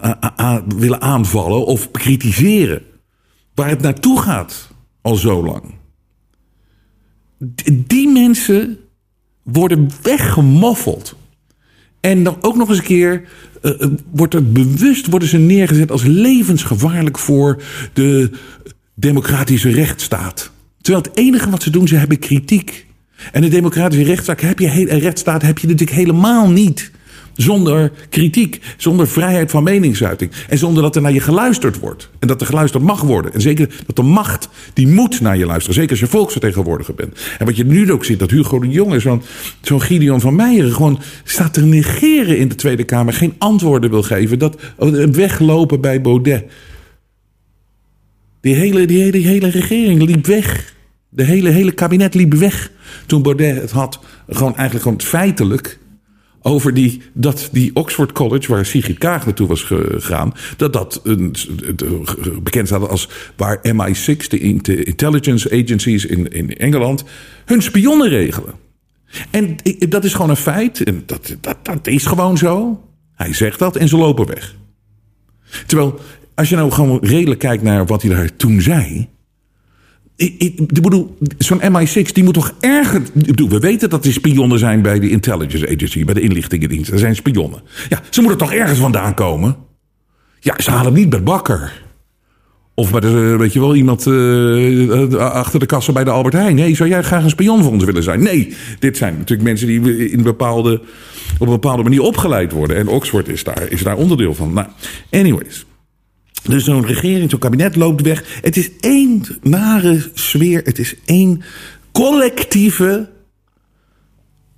willen 0.76 1.00
aanvallen 1.00 1.66
of 1.66 1.90
kritiseren. 1.90 2.83
Waar 3.55 3.68
het 3.68 3.81
naartoe 3.81 4.20
gaat 4.20 4.70
al 5.00 5.14
zo 5.14 5.44
lang. 5.44 5.62
Die 7.87 8.09
mensen 8.09 8.78
worden 9.42 9.90
weggemoffeld. 10.02 11.16
En 12.02 12.22
dan 12.22 12.36
ook 12.40 12.56
nog 12.56 12.68
eens 12.68 12.78
een 12.78 12.84
keer 12.84 13.22
uh, 13.62 13.72
wordt 14.10 14.34
er 14.34 14.52
bewust 14.52 15.06
worden 15.06 15.28
ze 15.28 15.38
neergezet 15.38 15.90
als 15.90 16.02
levensgevaarlijk 16.02 17.18
voor 17.18 17.62
de 17.92 18.30
democratische 18.94 19.70
rechtsstaat. 19.70 20.50
Terwijl 20.80 21.04
het 21.04 21.16
enige 21.16 21.50
wat 21.50 21.62
ze 21.62 21.70
doen, 21.70 21.88
ze 21.88 21.96
hebben 21.96 22.18
kritiek. 22.18 22.86
En 23.32 23.40
de 23.40 23.48
democratische 23.48 24.04
rechtsstaat 24.04 24.40
heb 24.40 24.58
je, 24.58 24.84
rechtsstaat 24.84 25.42
heb 25.42 25.58
je 25.58 25.66
natuurlijk 25.66 25.96
helemaal 25.96 26.50
niet. 26.50 26.90
Zonder 27.35 27.92
kritiek, 28.09 28.61
zonder 28.77 29.09
vrijheid 29.09 29.51
van 29.51 29.62
meningsuiting. 29.62 30.31
En 30.49 30.59
zonder 30.59 30.83
dat 30.83 30.97
er 30.97 31.03
naar 31.03 31.12
je 31.12 31.21
geluisterd 31.21 31.79
wordt. 31.79 32.11
En 32.18 32.29
dat 32.29 32.40
er 32.40 32.47
geluisterd 32.47 32.83
mag 32.83 33.01
worden. 33.01 33.33
En 33.33 33.40
zeker 33.40 33.68
dat 33.87 33.97
de 33.97 34.03
macht, 34.03 34.49
die 34.73 34.88
moet 34.88 35.21
naar 35.21 35.37
je 35.37 35.47
luisteren. 35.47 35.75
Zeker 35.75 35.90
als 35.90 36.01
je 36.01 36.07
volksvertegenwoordiger 36.07 36.95
bent. 36.95 37.18
En 37.38 37.47
wat 37.47 37.57
je 37.57 37.64
nu 37.64 37.92
ook 37.92 38.05
ziet, 38.05 38.18
dat 38.18 38.31
Hugo 38.31 38.59
de 38.59 38.68
Jonge, 38.68 39.01
zo'n 39.01 39.23
zo 39.62 39.79
Gideon 39.79 40.21
van 40.21 40.35
Meijeren... 40.35 40.73
gewoon 40.73 41.01
staat 41.25 41.55
te 41.55 41.64
negeren 41.64 42.38
in 42.38 42.49
de 42.49 42.55
Tweede 42.55 42.85
Kamer. 42.85 43.12
Geen 43.12 43.35
antwoorden 43.38 43.90
wil 43.90 44.03
geven. 44.03 44.38
Dat 44.38 44.61
weglopen 45.11 45.81
bij 45.81 46.01
Baudet. 46.01 46.45
Die 48.40 48.55
hele, 48.55 48.87
die, 48.87 49.03
hele, 49.03 49.18
hele 49.18 49.49
regering 49.49 50.03
liep 50.03 50.27
weg. 50.27 50.75
De 51.09 51.25
hele, 51.25 51.49
hele 51.49 51.73
kabinet 51.73 52.14
liep 52.14 52.35
weg. 52.35 52.71
Toen 53.07 53.23
Baudet 53.23 53.61
het 53.61 53.71
had, 53.71 54.01
gewoon 54.29 54.57
eigenlijk 54.57 54.83
gewoon 54.83 55.01
feitelijk 55.01 55.79
over 56.42 56.74
die, 56.74 57.02
dat 57.12 57.48
die 57.52 57.70
Oxford 57.74 58.12
College, 58.12 58.52
waar 58.52 58.66
Sigrid 58.66 58.98
Kaag 58.98 59.24
naartoe 59.24 59.46
was 59.46 59.62
gegaan, 59.62 60.35
dat 60.57 60.72
dat 60.72 61.00
een, 61.05 61.35
bekend 62.42 62.66
staat 62.66 62.88
als 62.88 63.09
waar 63.37 63.61
MI6, 63.62 64.26
de 64.26 64.38
intelligence 64.85 65.50
agencies 65.62 66.07
in, 66.07 66.33
in 66.33 66.57
Engeland, 66.57 67.05
hun 67.44 67.62
spionnen 67.62 68.09
regelen. 68.09 68.55
En 69.31 69.57
dat 69.88 70.05
is 70.05 70.12
gewoon 70.12 70.31
een 70.31 70.37
feit. 70.37 70.83
En 70.83 71.02
dat, 71.07 71.37
dat, 71.40 71.57
dat 71.62 71.87
is 71.87 72.07
gewoon 72.07 72.38
zo. 72.38 72.83
Hij 73.14 73.35
zegt 73.35 73.59
dat 73.59 73.76
en 73.76 73.88
ze 73.88 73.96
lopen 73.96 74.26
weg. 74.26 74.55
Terwijl, 75.66 76.00
als 76.35 76.48
je 76.48 76.57
nou 76.57 76.70
gewoon 76.70 76.98
redelijk 77.02 77.40
kijkt 77.40 77.62
naar 77.62 77.87
wat 77.87 78.02
hij 78.02 78.14
daar 78.14 78.37
toen 78.37 78.61
zei. 78.61 79.09
Ik, 80.22 80.35
ik 80.38 80.82
bedoel, 80.82 81.16
zo'n 81.38 81.61
MI6 81.61 82.12
die 82.12 82.24
moet 82.24 82.35
toch 82.35 82.54
erger. 82.61 83.02
We 83.48 83.58
weten 83.58 83.90
dat 83.90 84.02
die 84.02 84.12
spionnen 84.12 84.58
zijn 84.58 84.82
bij 84.82 84.98
de 84.98 85.11
intelligence 85.11 85.68
agency, 85.68 86.04
bij 86.04 86.14
de 86.14 86.20
inlichtingendienst. 86.20 86.90
Er 86.90 86.98
zijn 86.98 87.16
spionnen. 87.16 87.62
Ja, 87.88 88.00
ze 88.11 88.20
moeten 88.20 88.38
toch 88.38 88.52
ergens 88.52 88.78
vandaan 88.78 89.14
komen? 89.14 89.56
Ja, 90.40 90.54
ze 90.58 90.70
halen 90.70 90.87
hem 90.87 90.94
niet 90.94 91.11
bij 91.11 91.22
Bakker. 91.22 91.82
Of 92.74 92.90
bij 92.90 93.00
de, 93.00 93.37
weet 93.38 93.52
je 93.52 93.61
wel, 93.61 93.74
iemand 93.74 94.06
uh, 94.06 95.14
achter 95.14 95.61
de 95.61 95.66
kassa 95.66 95.92
bij 95.92 96.04
de 96.04 96.11
Albert 96.11 96.35
Heijn. 96.35 96.54
Nee, 96.54 96.76
zou 96.76 96.88
jij 96.88 97.02
graag 97.02 97.24
een 97.24 97.30
spion 97.30 97.62
voor 97.62 97.72
ons 97.72 97.85
willen 97.85 98.02
zijn? 98.02 98.22
Nee, 98.22 98.54
dit 98.78 98.96
zijn 98.96 99.14
natuurlijk 99.16 99.48
mensen 99.48 99.66
die 99.66 100.11
in 100.11 100.22
bepaalde, 100.22 100.80
op 101.38 101.46
een 101.46 101.52
bepaalde 101.52 101.82
manier 101.82 102.02
opgeleid 102.02 102.52
worden. 102.52 102.76
En 102.76 102.88
Oxford 102.88 103.28
is 103.28 103.44
daar, 103.44 103.66
is 103.68 103.82
daar 103.82 103.96
onderdeel 103.96 104.35
van. 104.35 104.52
Nou, 104.52 104.66
anyways. 105.11 105.66
Dus 106.42 106.64
zo'n 106.64 106.87
regering, 106.87 107.31
zo'n 107.31 107.38
kabinet 107.38 107.76
loopt 107.76 108.02
weg. 108.02 108.40
Het 108.42 108.57
is 108.57 108.70
één 108.81 109.22
nare 109.42 110.11
sfeer. 110.14 110.61
Het 110.64 110.78
is 110.78 110.94
één 111.05 111.42
collectieve. 111.92 113.09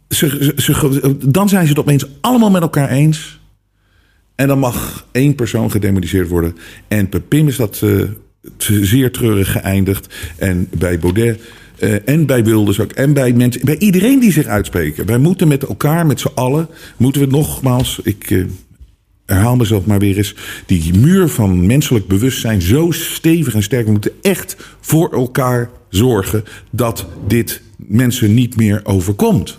Ze, 0.09 1.19
dan 1.27 1.49
zijn 1.49 1.65
ze 1.65 1.71
het 1.71 1.79
opeens 1.79 2.07
allemaal 2.21 2.51
met 2.51 2.63
elkaar 2.63 2.91
eens. 2.91 3.41
En 4.35 4.49
dan 4.49 4.59
mag 4.59 5.07
één 5.13 5.35
persoon 5.35 5.71
gedemoniseerd 5.71 6.29
worden. 6.29 6.57
En 6.89 7.09
bij 7.09 7.21
Pim 7.21 7.49
is 7.49 7.57
dat 7.57 7.81
uh, 7.85 8.03
zeer 8.59 9.13
treurig 9.13 9.53
geëindigd. 9.53 10.15
En 10.37 10.69
bij 10.79 10.99
Baudet. 10.99 11.41
Uh, 11.79 12.09
en 12.09 12.27
bij 12.27 12.45
Wilders 12.45 12.81
ook. 12.81 12.93
En 12.93 13.13
bij 13.13 13.33
mensen. 13.33 13.65
Bij 13.65 13.79
iedereen 13.79 14.21
die 14.21 14.33
zich 14.33 14.47
uitspreken. 14.47 15.07
Wij 15.07 15.19
moeten 15.19 15.49
met 15.49 15.63
elkaar, 15.65 16.07
met 16.07 16.21
z'n 16.21 16.31
allen. 16.35 16.69
Moeten 16.97 17.21
we 17.21 17.27
nogmaals. 17.27 18.01
Ik. 18.03 18.31
Uh, 18.31 18.45
herhaal 19.27 19.57
mezelf 19.57 19.87
maar 19.87 19.99
weer 19.99 20.17
eens, 20.17 20.35
die 20.67 20.99
muur 20.99 21.29
van 21.29 21.67
menselijk 21.67 22.07
bewustzijn 22.07 22.63
zo 22.63 22.91
stevig 22.91 23.55
en 23.55 23.63
sterk. 23.63 23.85
We 23.85 23.91
moeten 23.91 24.13
echt 24.23 24.57
voor 24.81 25.13
elkaar 25.13 25.71
zorgen 25.89 26.45
dat 26.71 27.07
dit 27.27 27.63
mensen 27.77 28.35
niet 28.35 28.57
meer 28.57 28.81
overkomt. 28.85 29.59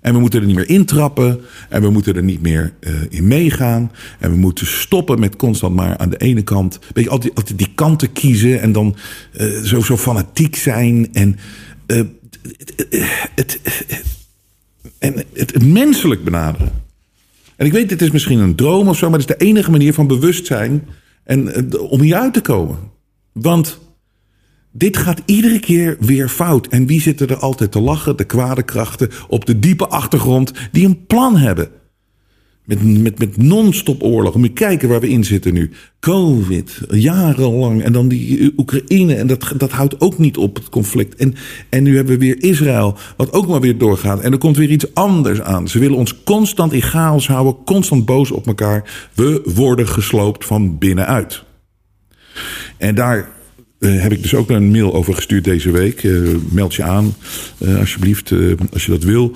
En 0.00 0.12
we 0.12 0.20
moeten 0.20 0.40
er 0.40 0.46
niet 0.46 0.56
meer 0.56 0.68
intrappen. 0.68 1.40
En 1.68 1.82
we 1.82 1.90
moeten 1.90 2.16
er 2.16 2.22
niet 2.22 2.42
meer 2.42 2.72
uh, 2.80 2.94
in 3.08 3.26
meegaan. 3.26 3.92
En 4.18 4.30
we 4.30 4.36
moeten 4.36 4.66
stoppen 4.66 5.20
met 5.20 5.36
constant 5.36 5.74
maar 5.74 5.96
aan 5.96 6.10
de 6.10 6.16
ene 6.16 6.42
kant. 6.42 6.78
Weet 6.92 7.04
je, 7.04 7.10
altijd, 7.10 7.34
altijd 7.34 7.58
die 7.58 7.72
kanten 7.74 8.12
kiezen. 8.12 8.60
En 8.60 8.72
dan 8.72 8.96
uh, 9.40 9.62
zo, 9.62 9.80
zo 9.80 9.96
fanatiek 9.96 10.56
zijn. 10.56 11.08
En, 11.12 11.38
en 11.86 12.18
het, 13.34 13.60
het 15.34 15.64
menselijk 15.64 16.24
benaderen. 16.24 16.72
En 17.56 17.66
ik 17.66 17.72
weet, 17.72 17.88
dit 17.88 18.02
is 18.02 18.10
misschien 18.10 18.38
een 18.38 18.54
droom 18.54 18.88
of 18.88 18.96
zo, 18.96 19.10
maar 19.10 19.18
het 19.18 19.30
is 19.30 19.36
de 19.36 19.44
enige 19.44 19.70
manier 19.70 19.94
van 19.94 20.06
bewustzijn 20.06 20.88
en, 21.24 21.68
uh, 21.74 21.90
om 21.90 22.00
hieruit 22.00 22.32
te 22.32 22.40
komen. 22.40 22.78
Want 23.32 23.78
dit 24.72 24.96
gaat 24.96 25.22
iedere 25.24 25.58
keer 25.58 25.96
weer 26.00 26.28
fout. 26.28 26.66
En 26.66 26.86
wie 26.86 27.00
zitten 27.00 27.28
er 27.28 27.36
altijd 27.36 27.72
te 27.72 27.80
lachen? 27.80 28.16
De 28.16 28.24
kwade 28.24 28.62
krachten 28.62 29.10
op 29.28 29.44
de 29.44 29.58
diepe 29.58 29.86
achtergrond 29.86 30.52
die 30.72 30.86
een 30.86 31.06
plan 31.06 31.36
hebben. 31.36 31.68
Met, 32.64 33.02
met, 33.02 33.18
met 33.18 33.36
non-stop 33.36 34.02
oorlog. 34.02 34.34
Moet 34.34 34.46
je 34.46 34.52
kijken 34.52 34.88
waar 34.88 35.00
we 35.00 35.08
in 35.08 35.24
zitten 35.24 35.54
nu. 35.54 35.70
Covid, 36.00 36.80
jarenlang. 36.88 37.82
En 37.82 37.92
dan 37.92 38.08
die 38.08 38.52
Oekraïne. 38.56 39.14
En 39.14 39.26
dat, 39.26 39.52
dat 39.56 39.70
houdt 39.70 40.00
ook 40.00 40.18
niet 40.18 40.36
op, 40.36 40.54
het 40.56 40.68
conflict. 40.68 41.14
En, 41.14 41.34
en 41.68 41.82
nu 41.82 41.96
hebben 41.96 42.18
we 42.18 42.24
weer 42.24 42.42
Israël, 42.42 42.96
wat 43.16 43.32
ook 43.32 43.46
maar 43.46 43.60
weer 43.60 43.78
doorgaat. 43.78 44.20
En 44.20 44.32
er 44.32 44.38
komt 44.38 44.56
weer 44.56 44.70
iets 44.70 44.94
anders 44.94 45.40
aan. 45.40 45.68
Ze 45.68 45.78
willen 45.78 45.96
ons 45.96 46.22
constant 46.24 46.72
in 46.72 46.82
chaos 46.82 47.26
houden, 47.26 47.56
constant 47.64 48.04
boos 48.04 48.30
op 48.30 48.46
elkaar. 48.46 49.08
We 49.14 49.50
worden 49.54 49.88
gesloopt 49.88 50.44
van 50.44 50.78
binnenuit. 50.78 51.42
En 52.76 52.94
daar 52.94 53.28
uh, 53.84 54.02
heb 54.02 54.12
ik 54.12 54.22
dus 54.22 54.34
ook 54.34 54.50
een 54.50 54.70
mail 54.70 54.94
over 54.94 55.14
gestuurd 55.14 55.44
deze 55.44 55.70
week. 55.70 56.02
Uh, 56.02 56.28
meld 56.50 56.74
je 56.74 56.82
aan, 56.82 57.14
uh, 57.58 57.78
alsjeblieft, 57.78 58.32
als 58.72 58.84
je 58.84 58.90
dat 58.90 59.02
wil. 59.02 59.32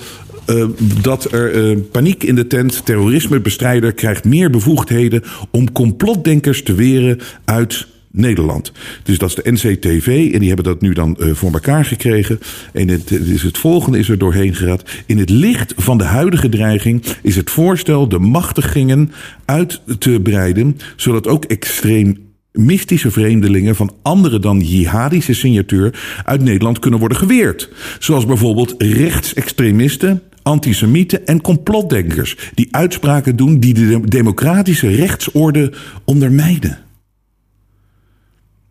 Dat 1.00 1.32
er 1.32 1.76
paniek 1.78 2.24
in 2.24 2.34
de 2.34 2.46
tent. 2.46 2.84
Terrorismebestrijder 2.84 3.92
krijgt 3.92 4.24
meer 4.24 4.50
bevoegdheden 4.50 5.22
om 5.50 5.72
complotdenkers 5.72 6.62
te 6.62 6.74
weren 6.74 7.18
uit 7.44 7.86
Nederland. 8.10 8.72
Dus 9.02 9.18
dat 9.18 9.28
is 9.28 9.34
de 9.34 9.50
NCTV 9.50 10.30
en 10.32 10.38
die 10.38 10.48
hebben 10.48 10.64
dat 10.64 10.80
nu 10.80 10.92
dan 10.92 11.16
voor 11.18 11.52
elkaar 11.52 11.84
gekregen. 11.84 12.40
En 12.72 12.88
het, 12.88 13.10
het, 13.10 13.26
is 13.26 13.42
het 13.42 13.58
volgende 13.58 13.98
is 13.98 14.08
er 14.08 14.18
doorheen 14.18 14.54
geraad. 14.54 14.90
In 15.06 15.18
het 15.18 15.30
licht 15.30 15.74
van 15.76 15.98
de 15.98 16.04
huidige 16.04 16.48
dreiging 16.48 17.02
is 17.22 17.36
het 17.36 17.50
voorstel 17.50 18.08
de 18.08 18.18
machtigingen 18.18 19.12
uit 19.44 19.80
te 19.98 20.20
breiden, 20.22 20.76
zodat 20.96 21.26
ook 21.26 21.44
extreem 21.44 22.27
mystische 22.52 23.10
vreemdelingen 23.10 23.76
van 23.76 23.94
andere 24.02 24.38
dan 24.38 24.60
jihadische 24.60 25.34
signatuur 25.34 26.20
uit 26.24 26.42
Nederland 26.42 26.78
kunnen 26.78 27.00
worden 27.00 27.18
geweerd. 27.18 27.70
Zoals 27.98 28.26
bijvoorbeeld 28.26 28.74
rechtsextremisten, 28.78 30.22
antisemieten 30.42 31.26
en 31.26 31.40
complotdenkers 31.40 32.36
die 32.54 32.68
uitspraken 32.70 33.36
doen 33.36 33.60
die 33.60 33.74
de 33.74 34.00
democratische 34.00 34.88
rechtsorde 34.88 35.72
ondermijnen. 36.04 36.78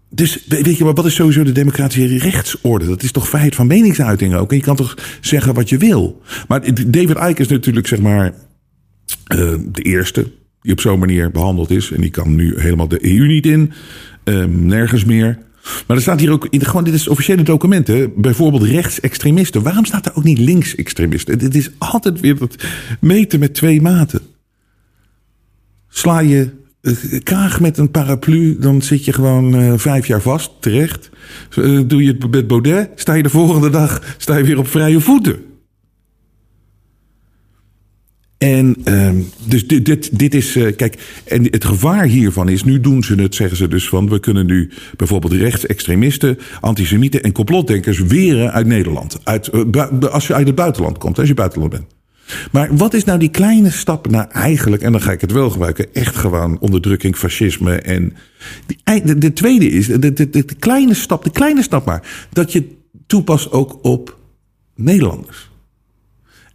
Dus 0.09 0.45
weet 0.47 0.77
je, 0.77 0.83
maar 0.83 0.93
wat 0.93 1.05
is 1.05 1.15
sowieso 1.15 1.43
de 1.43 1.51
democratische 1.51 2.17
rechtsorde? 2.17 2.85
Dat 2.85 3.03
is 3.03 3.11
toch 3.11 3.29
vrijheid 3.29 3.55
van 3.55 3.67
meningsuiting 3.67 4.35
ook? 4.35 4.51
En 4.51 4.57
je 4.57 4.63
kan 4.63 4.75
toch 4.75 5.17
zeggen 5.21 5.53
wat 5.53 5.69
je 5.69 5.77
wil? 5.77 6.21
Maar 6.47 6.61
David 6.87 7.17
Icke 7.17 7.41
is 7.41 7.47
natuurlijk, 7.47 7.87
zeg 7.87 7.99
maar, 7.99 8.33
uh, 9.35 9.53
de 9.71 9.81
eerste 9.81 10.31
die 10.67 10.75
op 10.75 10.81
zo'n 10.81 10.99
manier 10.99 11.31
behandeld 11.31 11.69
is. 11.69 11.91
En 11.91 12.01
die 12.01 12.09
kan 12.09 12.35
nu 12.35 12.59
helemaal 12.59 12.87
de 12.87 13.05
EU 13.05 13.27
niet 13.27 13.45
in, 13.45 13.71
um, 14.23 14.65
nergens 14.65 15.05
meer. 15.05 15.37
Maar 15.87 15.97
er 15.97 16.03
staat 16.03 16.19
hier 16.19 16.31
ook, 16.31 16.47
in, 16.49 16.65
gewoon, 16.65 16.83
dit 16.83 16.93
is 16.93 17.07
officiële 17.07 17.43
documenten, 17.43 18.11
bijvoorbeeld 18.15 18.63
rechtsextremisten. 18.63 19.63
Waarom 19.63 19.85
staat 19.85 20.05
er 20.05 20.15
ook 20.15 20.23
niet 20.23 20.39
linksextremisten? 20.39 21.39
Dit 21.39 21.55
is 21.55 21.71
altijd 21.77 22.19
weer 22.19 22.37
dat 22.37 22.55
meten 22.99 23.39
met 23.39 23.53
twee 23.53 23.81
maten. 23.81 24.21
Sla 25.89 26.19
je 26.19 26.49
uh, 26.81 26.93
kraag 27.23 27.59
met 27.59 27.77
een 27.77 27.91
paraplu, 27.91 28.57
dan 28.59 28.81
zit 28.81 29.05
je 29.05 29.13
gewoon 29.13 29.61
uh, 29.61 29.73
vijf 29.75 30.07
jaar 30.07 30.21
vast, 30.21 30.51
terecht. 30.59 31.09
Uh, 31.55 31.81
doe 31.85 32.03
je 32.03 32.11
het 32.11 32.31
met 32.31 32.47
Baudet, 32.47 32.89
sta 32.95 33.13
je 33.13 33.23
de 33.23 33.29
volgende 33.29 33.69
dag 33.69 34.15
sta 34.17 34.35
je 34.35 34.43
weer 34.43 34.57
op 34.57 34.67
vrije 34.67 34.99
voeten. 34.99 35.35
En 38.37 38.75
uh, 38.85 39.09
dus 39.45 39.67
dit, 39.67 39.85
dit, 39.85 40.19
dit 40.19 40.33
is, 40.33 40.55
uh, 40.55 40.75
kijk, 40.75 41.21
en 41.25 41.43
het 41.43 41.65
gevaar 41.65 42.05
hiervan 42.05 42.49
is, 42.49 42.63
nu 42.63 42.79
doen 42.79 43.03
ze 43.03 43.15
het, 43.15 43.35
zeggen 43.35 43.57
ze 43.57 43.67
dus 43.67 43.89
van, 43.89 44.09
we 44.09 44.19
kunnen 44.19 44.45
nu 44.45 44.71
bijvoorbeeld 44.95 45.33
rechtsextremisten, 45.33 46.37
antisemieten 46.59 47.23
en 47.23 47.31
complotdenkers 47.31 47.99
weren 47.99 48.51
uit 48.51 48.67
Nederland. 48.67 49.19
Uit, 49.23 49.49
uh, 49.53 50.11
als 50.11 50.27
je 50.27 50.33
uit 50.33 50.47
het 50.47 50.55
buitenland 50.55 50.97
komt, 50.97 51.19
als 51.19 51.27
je 51.27 51.33
buitenland 51.33 51.71
bent. 51.71 51.85
Maar 52.51 52.75
wat 52.75 52.93
is 52.93 53.03
nou 53.03 53.19
die 53.19 53.29
kleine 53.29 53.69
stap 53.69 54.09
naar 54.09 54.27
eigenlijk, 54.27 54.81
en 54.81 54.91
dan 54.91 55.01
ga 55.01 55.11
ik 55.11 55.21
het 55.21 55.31
wel 55.31 55.49
gebruiken, 55.49 55.93
echt 55.93 56.15
gewoon 56.15 56.59
onderdrukking, 56.59 57.15
fascisme 57.15 57.75
en. 57.75 58.13
Die, 58.65 59.01
de, 59.03 59.17
de 59.17 59.33
tweede 59.33 59.69
is, 59.69 59.87
de 59.87 60.45
kleine 60.59 60.93
stap, 60.93 61.23
de 61.23 61.31
kleine 61.31 61.63
stap 61.63 61.85
maar, 61.85 62.27
dat 62.29 62.51
je 62.51 62.67
toepast 63.07 63.51
ook 63.51 63.79
op 63.81 64.17
Nederlanders. 64.75 65.46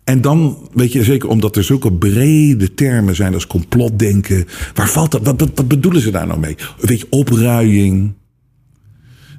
En 0.05 0.21
dan, 0.21 0.69
weet 0.73 0.93
je, 0.93 1.05
zeker 1.05 1.29
omdat 1.29 1.57
er 1.57 1.65
zulke 1.65 1.93
brede 1.93 2.75
termen 2.75 3.15
zijn 3.15 3.35
als 3.35 3.47
complotdenken. 3.47 4.47
Waar 4.75 4.89
valt 4.89 5.11
dat? 5.11 5.25
Wat, 5.25 5.69
bedoelen 5.69 6.01
ze 6.01 6.11
daar 6.11 6.27
nou 6.27 6.41
mee? 6.41 6.57
Weet 6.81 7.01
je, 7.01 7.07
opruiing. 7.11 8.13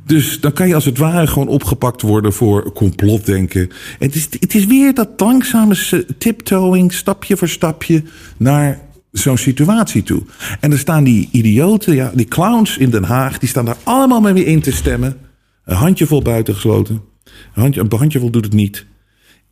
Dus 0.05 0.39
dan 0.39 0.53
kan 0.53 0.67
je 0.67 0.75
als 0.75 0.85
het 0.85 0.97
ware 0.97 1.27
gewoon 1.27 1.47
opgepakt 1.47 2.01
worden 2.01 2.33
voor 2.33 2.71
complotdenken. 2.71 3.61
En 3.99 4.07
het 4.07 4.15
is, 4.15 4.27
het 4.39 4.55
is 4.55 4.65
weer 4.65 4.93
dat 4.93 5.09
langzame 5.17 6.05
tiptoeing, 6.17 6.93
stapje 6.93 7.37
voor 7.37 7.49
stapje, 7.49 8.03
naar 8.37 8.79
zo'n 9.11 9.37
situatie 9.37 10.03
toe. 10.03 10.23
En 10.59 10.71
er 10.71 10.79
staan 10.79 11.03
die 11.03 11.29
idioten, 11.31 11.95
ja, 11.95 12.11
die 12.15 12.25
clowns 12.25 12.77
in 12.77 12.89
Den 12.89 13.03
Haag, 13.03 13.39
die 13.39 13.49
staan 13.49 13.65
daar 13.65 13.77
allemaal 13.83 14.21
mee 14.21 14.45
in 14.45 14.61
te 14.61 14.71
stemmen. 14.71 15.17
Een 15.65 15.75
handjevol 15.75 16.21
buitengesloten. 16.21 17.01
Een, 17.25 17.61
handje, 17.61 17.81
een 17.81 17.97
handjevol 17.97 18.29
doet 18.29 18.45
het 18.45 18.53
niet. 18.53 18.85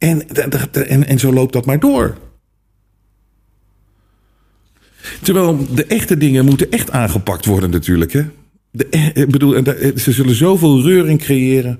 En, 0.01 0.27
en, 0.71 1.07
en 1.07 1.19
zo 1.19 1.33
loopt 1.33 1.53
dat 1.53 1.65
maar 1.65 1.79
door. 1.79 2.17
Terwijl 5.21 5.67
de 5.73 5.85
echte 5.85 6.17
dingen 6.17 6.45
moeten 6.45 6.71
echt 6.71 6.91
aangepakt 6.91 7.45
worden 7.45 7.69
natuurlijk. 7.69 8.13
Hè? 8.13 8.23
De, 8.71 8.87
ik 9.13 9.31
bedoel, 9.31 9.63
ze 9.95 10.11
zullen 10.11 10.35
zoveel 10.35 10.81
reuring 10.81 11.19
creëren 11.19 11.79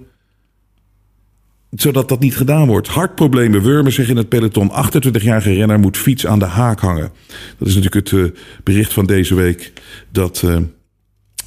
zodat 1.70 2.10
dat 2.10 2.20
niet 2.20 2.36
gedaan 2.36 2.68
wordt. 2.68 2.88
Hartproblemen 2.88 3.62
wurmen 3.62 3.92
zich 3.92 4.10
in 4.10 4.18
het 4.18 4.30
peloton. 4.30 4.72
28-jarige 4.72 5.54
renner 5.54 5.80
moet 5.80 5.98
fiets 5.98 6.28
aan 6.28 6.40
de 6.40 6.46
haak 6.46 6.80
hangen. 6.80 7.12
Dat 7.58 7.68
is 7.68 7.76
natuurlijk 7.76 8.10
het 8.10 8.20
uh, 8.20 8.32
bericht 8.64 8.94
van 8.94 9.06
deze 9.06 9.36
week. 9.36 9.74
Dat 10.12 10.44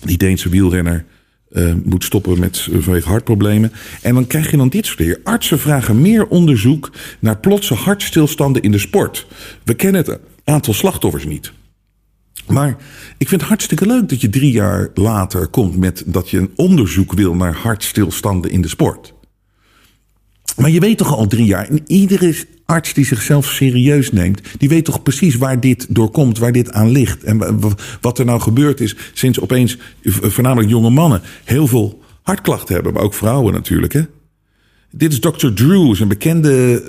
die 0.01 0.17
Deense 0.17 0.49
wielrenner 0.49 1.05
uh, 1.55 1.73
moet 1.85 2.05
stoppen 2.05 2.39
met, 2.39 2.69
uh, 2.71 2.83
vanwege 2.83 3.09
hartproblemen. 3.09 3.73
En 4.03 4.15
dan 4.15 4.27
krijg 4.27 4.51
je 4.51 4.57
dan 4.57 4.69
dit 4.69 4.87
soort 4.87 4.99
dingen. 4.99 5.19
Artsen 5.25 5.59
vragen 5.59 6.01
meer 6.01 6.27
onderzoek 6.27 6.91
naar 7.19 7.39
plotse 7.39 7.75
hartstilstanden 7.75 8.63
in 8.63 8.71
de 8.71 8.79
sport. 8.79 9.27
We 9.65 9.75
kennen 9.75 10.05
het 10.05 10.19
aantal 10.45 10.75
slachtoffers 10.75 11.25
niet. 11.25 11.53
Maar 12.47 12.77
ik 13.19 13.29
vind 13.29 13.41
het 13.41 13.51
hartstikke 13.51 13.87
leuk 13.87 14.09
dat 14.09 14.21
je 14.21 14.29
drie 14.29 14.53
jaar 14.53 14.89
later 14.95 15.47
komt 15.47 15.77
met 15.77 16.03
dat 16.07 16.31
je 16.31 16.39
een 16.39 16.53
onderzoek 16.57 17.13
wil 17.13 17.35
naar 17.35 17.55
hartstilstanden 17.55 18.51
in 18.51 18.61
de 18.61 18.69
sport. 18.69 19.14
Maar 20.57 20.71
je 20.71 20.81
weet 20.81 20.99
toch 20.99 21.17
al 21.17 21.27
drie 21.27 21.47
jaar, 21.47 21.69
en 21.69 21.81
iedere 21.87 22.35
arts 22.65 22.95
die 22.95 23.05
zichzelf 23.05 23.47
serieus 23.47 24.13
neemt, 24.13 24.41
die 24.59 24.69
weet 24.69 24.85
toch 24.85 25.03
precies 25.03 25.37
waar 25.37 25.61
dit 25.61 25.87
door 25.89 26.11
komt, 26.11 26.39
waar 26.39 26.53
dit 26.53 26.73
aan 26.73 26.91
ligt. 26.91 27.23
En 27.23 27.61
wat 28.01 28.19
er 28.19 28.25
nou 28.25 28.41
gebeurd 28.41 28.81
is 28.81 28.97
sinds 29.13 29.41
opeens 29.41 29.79
voornamelijk 30.03 30.71
jonge 30.71 30.91
mannen 30.91 31.23
heel 31.45 31.67
veel 31.67 32.03
hartklachten 32.23 32.75
hebben, 32.75 32.93
maar 32.93 33.03
ook 33.03 33.15
vrouwen 33.15 33.53
natuurlijk. 33.53 33.93
Hè? 33.93 34.03
Dit 34.97 35.13
is 35.13 35.21
Dr. 35.21 35.53
Drew, 35.55 36.01
een 36.01 36.09
bekende 36.09 36.83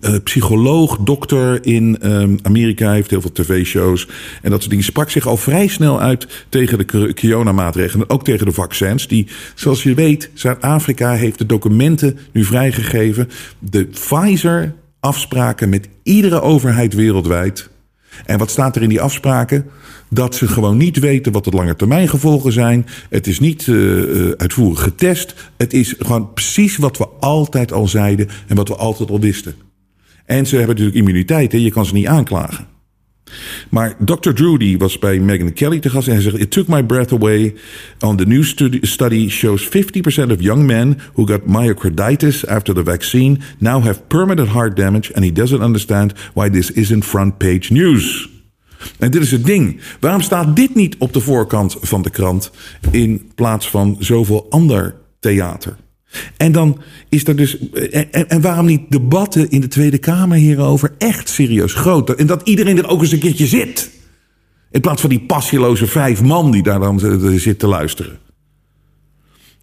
uh, 0.00 0.14
psycholoog, 0.24 0.98
dokter 0.98 1.66
in 1.66 1.98
um, 2.02 2.38
Amerika. 2.42 2.86
Hij 2.86 2.94
heeft 2.94 3.10
heel 3.10 3.20
veel 3.20 3.32
tv-shows 3.32 4.08
en 4.42 4.50
dat 4.50 4.58
soort 4.58 4.70
dingen. 4.70 4.84
Sprak 4.84 5.10
zich 5.10 5.26
al 5.26 5.36
vrij 5.36 5.66
snel 5.66 6.00
uit 6.00 6.46
tegen 6.48 6.78
de 6.78 7.14
corona-maatregelen. 7.14 8.10
Ook 8.10 8.24
tegen 8.24 8.46
de 8.46 8.52
vaccins. 8.52 9.08
Die, 9.08 9.26
zoals 9.54 9.82
je 9.82 9.94
weet, 9.94 10.30
Zuid-Afrika 10.34 11.12
heeft 11.12 11.38
de 11.38 11.46
documenten 11.46 12.18
nu 12.32 12.44
vrijgegeven. 12.44 13.28
De 13.58 13.84
Pfizer-afspraken 13.84 15.68
met 15.68 15.88
iedere 16.02 16.40
overheid 16.40 16.94
wereldwijd. 16.94 17.70
En 18.26 18.38
wat 18.38 18.50
staat 18.50 18.76
er 18.76 18.82
in 18.82 18.88
die 18.88 19.00
afspraken? 19.00 19.70
dat 20.10 20.34
ze 20.34 20.48
gewoon 20.48 20.76
niet 20.76 20.98
weten 20.98 21.32
wat 21.32 21.44
de 21.44 21.50
lange 21.50 21.76
termijn 21.76 22.08
gevolgen 22.08 22.52
zijn. 22.52 22.86
Het 23.10 23.26
is 23.26 23.40
niet 23.40 23.66
uh, 23.66 24.30
uitvoerig 24.36 24.82
getest. 24.82 25.34
Het 25.56 25.72
is 25.72 25.94
gewoon 25.98 26.32
precies 26.32 26.76
wat 26.76 26.98
we 26.98 27.08
altijd 27.20 27.72
al 27.72 27.88
zeiden 27.88 28.28
en 28.46 28.56
wat 28.56 28.68
we 28.68 28.76
altijd 28.76 29.10
al 29.10 29.20
wisten. 29.20 29.54
En 30.24 30.46
ze 30.46 30.56
hebben 30.56 30.74
natuurlijk 30.74 30.98
immuniteit, 30.98 31.52
hè? 31.52 31.58
je 31.58 31.70
kan 31.70 31.86
ze 31.86 31.94
niet 31.94 32.06
aanklagen. 32.06 32.66
Maar 33.68 33.96
Dr. 34.04 34.30
Drudy 34.30 34.76
was 34.76 34.98
bij 34.98 35.18
Megan 35.18 35.52
Kelly 35.52 35.78
te 35.78 35.90
gast 35.90 36.08
en 36.08 36.12
hij 36.12 36.22
zegt: 36.22 36.38
It 36.38 36.50
took 36.50 36.66
my 36.66 36.84
breath 36.84 37.12
away. 37.12 37.54
On 38.00 38.16
the 38.16 38.26
new 38.26 38.44
study 38.82 39.28
shows 39.28 39.64
50% 39.66 39.68
of 40.30 40.40
young 40.40 40.66
men 40.66 40.98
who 41.14 41.26
got 41.26 41.40
myocarditis 41.46 42.46
after 42.46 42.74
the 42.74 42.84
vaccine 42.84 43.38
now 43.58 43.84
have 43.84 44.00
permanent 44.06 44.48
heart 44.48 44.76
damage, 44.76 45.14
and 45.14 45.24
he 45.24 45.32
doesn't 45.32 45.62
understand 45.62 46.12
why 46.34 46.50
this 46.50 46.70
isn't 46.70 47.04
front 47.04 47.38
page 47.38 47.72
news. 47.72 48.28
En 48.98 49.10
dit 49.10 49.22
is 49.22 49.30
het 49.30 49.44
ding. 49.44 49.80
Waarom 50.00 50.20
staat 50.20 50.56
dit 50.56 50.74
niet 50.74 50.96
op 50.98 51.12
de 51.12 51.20
voorkant 51.20 51.76
van 51.80 52.02
de 52.02 52.10
krant 52.10 52.50
in 52.90 53.30
plaats 53.34 53.70
van 53.70 53.96
zoveel 53.98 54.46
ander 54.50 54.94
theater? 55.20 55.76
En 56.36 56.52
dan 56.52 56.80
is 57.08 57.26
er 57.26 57.36
dus. 57.36 57.70
En, 57.70 58.28
en, 58.28 58.40
waarom 58.40 58.66
niet 58.66 58.90
debatten 58.90 59.50
in 59.50 59.60
de 59.60 59.68
Tweede 59.68 59.98
Kamer 59.98 60.36
hierover 60.36 60.94
echt 60.98 61.28
serieus 61.28 61.72
groter? 61.72 62.16
En 62.16 62.26
dat 62.26 62.48
iedereen 62.48 62.78
er 62.78 62.88
ook 62.88 63.00
eens 63.00 63.12
een 63.12 63.18
keertje 63.18 63.46
zit. 63.46 63.90
In 64.70 64.80
plaats 64.80 65.00
van 65.00 65.10
die 65.10 65.20
passieloze 65.20 65.86
vijf 65.86 66.22
man 66.22 66.50
die 66.50 66.62
daar 66.62 66.80
dan 66.80 67.00
zit 67.38 67.58
te 67.58 67.66
luisteren. 67.66 68.18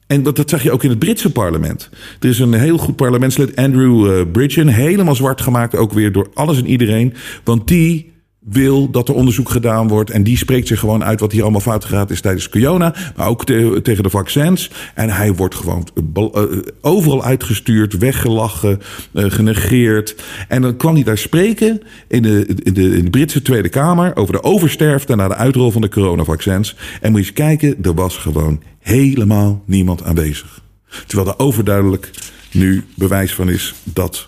En 0.08 0.24
dat, 0.24 0.36
dat 0.36 0.50
zag 0.50 0.64
je 0.64 0.72
ook 0.72 0.84
in 0.84 0.90
het 0.90 1.00
Britse 1.00 1.32
parlement. 1.32 1.90
Er 2.20 2.30
is 2.30 2.40
een 2.40 2.54
heel 2.54 2.78
goed 2.78 2.96
parlementslid, 2.96 3.56
Andrew 3.56 4.18
uh, 4.18 4.32
Bridgen, 4.32 4.68
helemaal 4.68 5.16
zwart 5.16 5.42
gemaakt, 5.42 5.76
ook 5.76 5.94
weer 5.94 6.12
door 6.12 6.30
alles 6.34 6.58
en 6.58 6.68
iedereen. 6.68 7.14
Want 7.44 7.68
die 7.68 8.14
wil 8.50 8.90
dat 8.90 9.08
er 9.08 9.16
onderzoek 9.16 9.50
gedaan 9.50 9.88
wordt. 9.88 10.10
En 10.10 10.24
die 10.24 10.38
spreekt 10.38 10.68
zich 10.68 10.80
gewoon 10.80 11.04
uit 11.04 11.20
wat 11.20 11.32
hier 11.32 11.42
allemaal 11.42 11.62
fout 11.62 11.86
gegaan 11.86 12.10
is 12.10 12.22
tijdens 12.22 12.50
corona. 12.50 12.96
Maar 13.16 13.28
ook 13.28 13.46
tegen 13.46 14.04
de 14.04 14.10
vaccins. 14.10 14.72
En 14.94 15.10
hij 15.10 15.34
wordt 15.34 15.56
gewoon 15.56 15.88
uh, 16.14 16.44
overal 16.82 17.24
uitgestuurd, 17.24 17.98
weggelachen, 17.98 18.82
uh, 19.14 19.26
genegeerd. 19.28 20.16
En 20.48 20.62
dan 20.62 20.78
kwam 20.78 20.94
hij 20.94 21.04
daar 21.04 21.18
spreken 21.18 21.82
in 22.08 22.22
de, 22.22 22.46
in, 22.64 22.74
de, 22.74 22.98
in 22.98 23.04
de 23.04 23.10
Britse 23.10 23.42
Tweede 23.42 23.70
Kamer 23.70 24.16
over 24.16 24.34
de 24.34 24.44
oversterfte 24.44 25.16
na 25.16 25.28
de 25.28 25.36
uitrol 25.36 25.72
van 25.72 25.82
de 25.82 25.90
coronavaccins. 25.90 26.76
En 27.02 27.12
moet 27.12 27.20
je 27.20 27.26
eens 27.26 27.36
kijken, 27.36 27.84
er 27.84 27.94
was 27.94 28.18
gewoon 28.18 28.62
helemaal 28.80 29.64
niemand 29.66 30.04
aanwezig. 30.04 30.62
Terwijl 31.08 31.30
er 31.30 31.40
overduidelijk 31.40 32.10
nu 32.52 32.84
bewijs 32.96 33.34
van 33.34 33.50
is 33.50 33.74
dat 33.84 34.28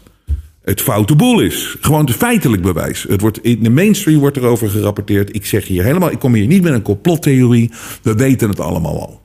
het 0.67 0.82
foute 0.82 1.15
boel 1.15 1.39
is. 1.39 1.75
Gewoon 1.82 2.10
feitelijk 2.10 2.62
bewijs. 2.62 3.03
Het 3.03 3.21
wordt, 3.21 3.43
in 3.43 3.63
de 3.63 3.69
mainstream 3.69 4.19
wordt 4.19 4.38
erover 4.38 4.69
gerapporteerd. 4.69 5.36
Ik 5.36 5.45
zeg 5.45 5.67
hier 5.67 5.84
helemaal, 5.84 6.12
ik 6.12 6.19
kom 6.19 6.34
hier 6.34 6.47
niet 6.47 6.62
met 6.62 6.73
een 6.73 6.82
complottheorie. 6.82 7.71
We 8.01 8.15
weten 8.15 8.49
het 8.49 8.60
allemaal 8.60 8.99
al. 8.99 9.21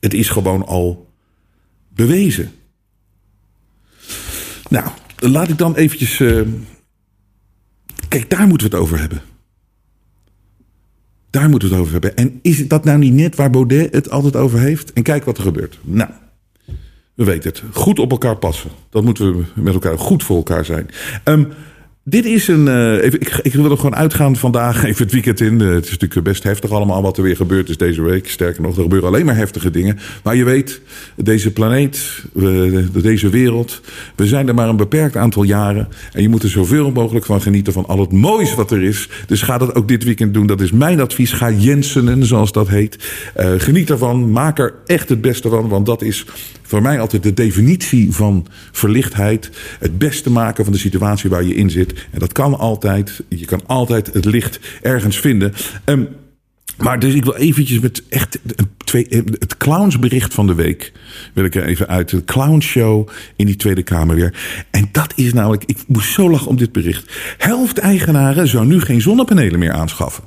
Het 0.00 0.14
is 0.14 0.28
gewoon 0.28 0.66
al 0.66 1.08
bewezen. 1.88 2.52
Nou, 4.68 4.88
laat 5.18 5.48
ik 5.48 5.58
dan 5.58 5.76
eventjes... 5.76 6.18
Uh... 6.18 6.40
Kijk, 8.08 8.30
daar 8.30 8.46
moeten 8.46 8.70
we 8.70 8.76
het 8.76 8.84
over 8.84 8.98
hebben. 8.98 9.22
Daar 11.30 11.48
moeten 11.48 11.68
we 11.68 11.74
het 11.74 11.82
over 11.82 11.92
hebben. 11.92 12.16
En 12.16 12.38
is 12.42 12.68
dat 12.68 12.84
nou 12.84 12.98
niet 12.98 13.12
net 13.12 13.36
waar 13.36 13.50
Baudet 13.50 13.94
het 13.94 14.10
altijd 14.10 14.36
over 14.36 14.58
heeft? 14.58 14.92
En 14.92 15.02
kijk 15.02 15.24
wat 15.24 15.36
er 15.36 15.42
gebeurt. 15.42 15.78
Nou, 15.82 16.10
we 17.14 17.24
weten 17.24 17.50
het. 17.50 17.62
Goed 17.72 17.98
op 17.98 18.10
elkaar 18.10 18.36
passen. 18.36 18.70
Dat 18.90 19.04
moeten 19.04 19.36
we 19.36 19.44
met 19.54 19.74
elkaar 19.74 19.98
goed 19.98 20.22
voor 20.22 20.36
elkaar 20.36 20.64
zijn. 20.64 20.90
Um, 21.24 21.52
dit 22.04 22.24
is 22.24 22.48
een. 22.48 22.66
Uh, 22.66 23.02
even, 23.02 23.20
ik, 23.20 23.38
ik, 23.42 23.52
wil 23.52 23.70
er 23.70 23.76
gewoon 23.76 23.96
uitgaan 23.96 24.36
vandaag, 24.36 24.82
even 24.84 25.02
het 25.02 25.12
weekend 25.12 25.40
in. 25.40 25.60
Uh, 25.60 25.74
het 25.74 25.84
is 25.84 25.90
natuurlijk 25.90 26.24
best 26.24 26.42
heftig 26.42 26.70
allemaal 26.70 27.02
wat 27.02 27.16
er 27.16 27.22
weer 27.22 27.36
gebeurd 27.36 27.68
is 27.68 27.76
deze 27.76 28.02
week. 28.02 28.28
Sterker 28.28 28.62
nog, 28.62 28.76
er 28.76 28.82
gebeuren 28.82 29.08
alleen 29.08 29.24
maar 29.26 29.36
heftige 29.36 29.70
dingen. 29.70 29.98
Maar 30.22 30.36
je 30.36 30.44
weet, 30.44 30.80
deze 31.16 31.52
planeet, 31.52 32.22
deze 32.92 33.28
wereld, 33.28 33.80
we 34.16 34.26
zijn 34.26 34.48
er 34.48 34.54
maar 34.54 34.68
een 34.68 34.76
beperkt 34.76 35.16
aantal 35.16 35.42
jaren. 35.42 35.88
En 36.12 36.22
je 36.22 36.28
moet 36.28 36.42
er 36.42 36.48
zoveel 36.48 36.90
mogelijk 36.90 37.24
van 37.24 37.42
genieten 37.42 37.72
van 37.72 37.86
al 37.86 38.00
het 38.00 38.12
moois 38.12 38.54
wat 38.54 38.70
er 38.70 38.82
is. 38.82 39.08
Dus 39.26 39.42
ga 39.42 39.58
dat 39.58 39.74
ook 39.74 39.88
dit 39.88 40.04
weekend 40.04 40.34
doen. 40.34 40.46
Dat 40.46 40.60
is 40.60 40.72
mijn 40.72 41.00
advies. 41.00 41.32
Ga 41.32 41.50
Jensenen, 41.50 42.24
zoals 42.24 42.52
dat 42.52 42.68
heet. 42.68 42.96
Geniet 43.56 43.90
ervan. 43.90 44.30
Maak 44.30 44.58
er 44.58 44.74
echt 44.86 45.08
het 45.08 45.20
beste 45.20 45.48
van. 45.48 45.68
Want 45.68 45.86
dat 45.86 46.02
is 46.02 46.24
voor 46.72 46.82
mij 46.82 47.00
altijd 47.00 47.22
de 47.22 47.34
definitie 47.34 48.12
van 48.12 48.46
verlichtheid. 48.70 49.50
Het 49.78 49.98
beste 49.98 50.30
maken 50.30 50.64
van 50.64 50.72
de 50.72 50.78
situatie 50.78 51.30
waar 51.30 51.44
je 51.44 51.54
in 51.54 51.70
zit. 51.70 51.91
En 52.10 52.18
dat 52.18 52.32
kan 52.32 52.58
altijd. 52.58 53.22
Je 53.28 53.44
kan 53.44 53.66
altijd 53.66 54.12
het 54.12 54.24
licht 54.24 54.60
ergens 54.82 55.18
vinden. 55.18 55.52
Um, 55.84 56.08
maar 56.76 56.98
dus 56.98 57.14
ik 57.14 57.24
wil 57.24 57.36
eventjes 57.36 57.80
met 57.80 58.02
echt 58.08 58.38
twee, 58.84 59.06
het 59.38 59.56
clownsbericht 59.56 60.34
van 60.34 60.46
de 60.46 60.54
week. 60.54 60.92
Wil 61.34 61.44
ik 61.44 61.54
er 61.54 61.64
even 61.64 61.88
uit. 61.88 62.08
De 62.08 62.24
clownshow 62.24 63.08
in 63.36 63.46
die 63.46 63.56
Tweede 63.56 63.82
Kamer 63.82 64.16
weer. 64.16 64.34
En 64.70 64.88
dat 64.92 65.12
is 65.16 65.32
namelijk, 65.32 65.64
ik 65.64 65.78
moest 65.86 66.12
zo 66.12 66.30
lachen 66.30 66.48
om 66.48 66.56
dit 66.56 66.72
bericht. 66.72 67.12
Helft 67.38 67.78
eigenaren 67.78 68.48
zou 68.48 68.66
nu 68.66 68.80
geen 68.80 69.00
zonnepanelen 69.00 69.58
meer 69.58 69.72
aanschaffen. 69.72 70.24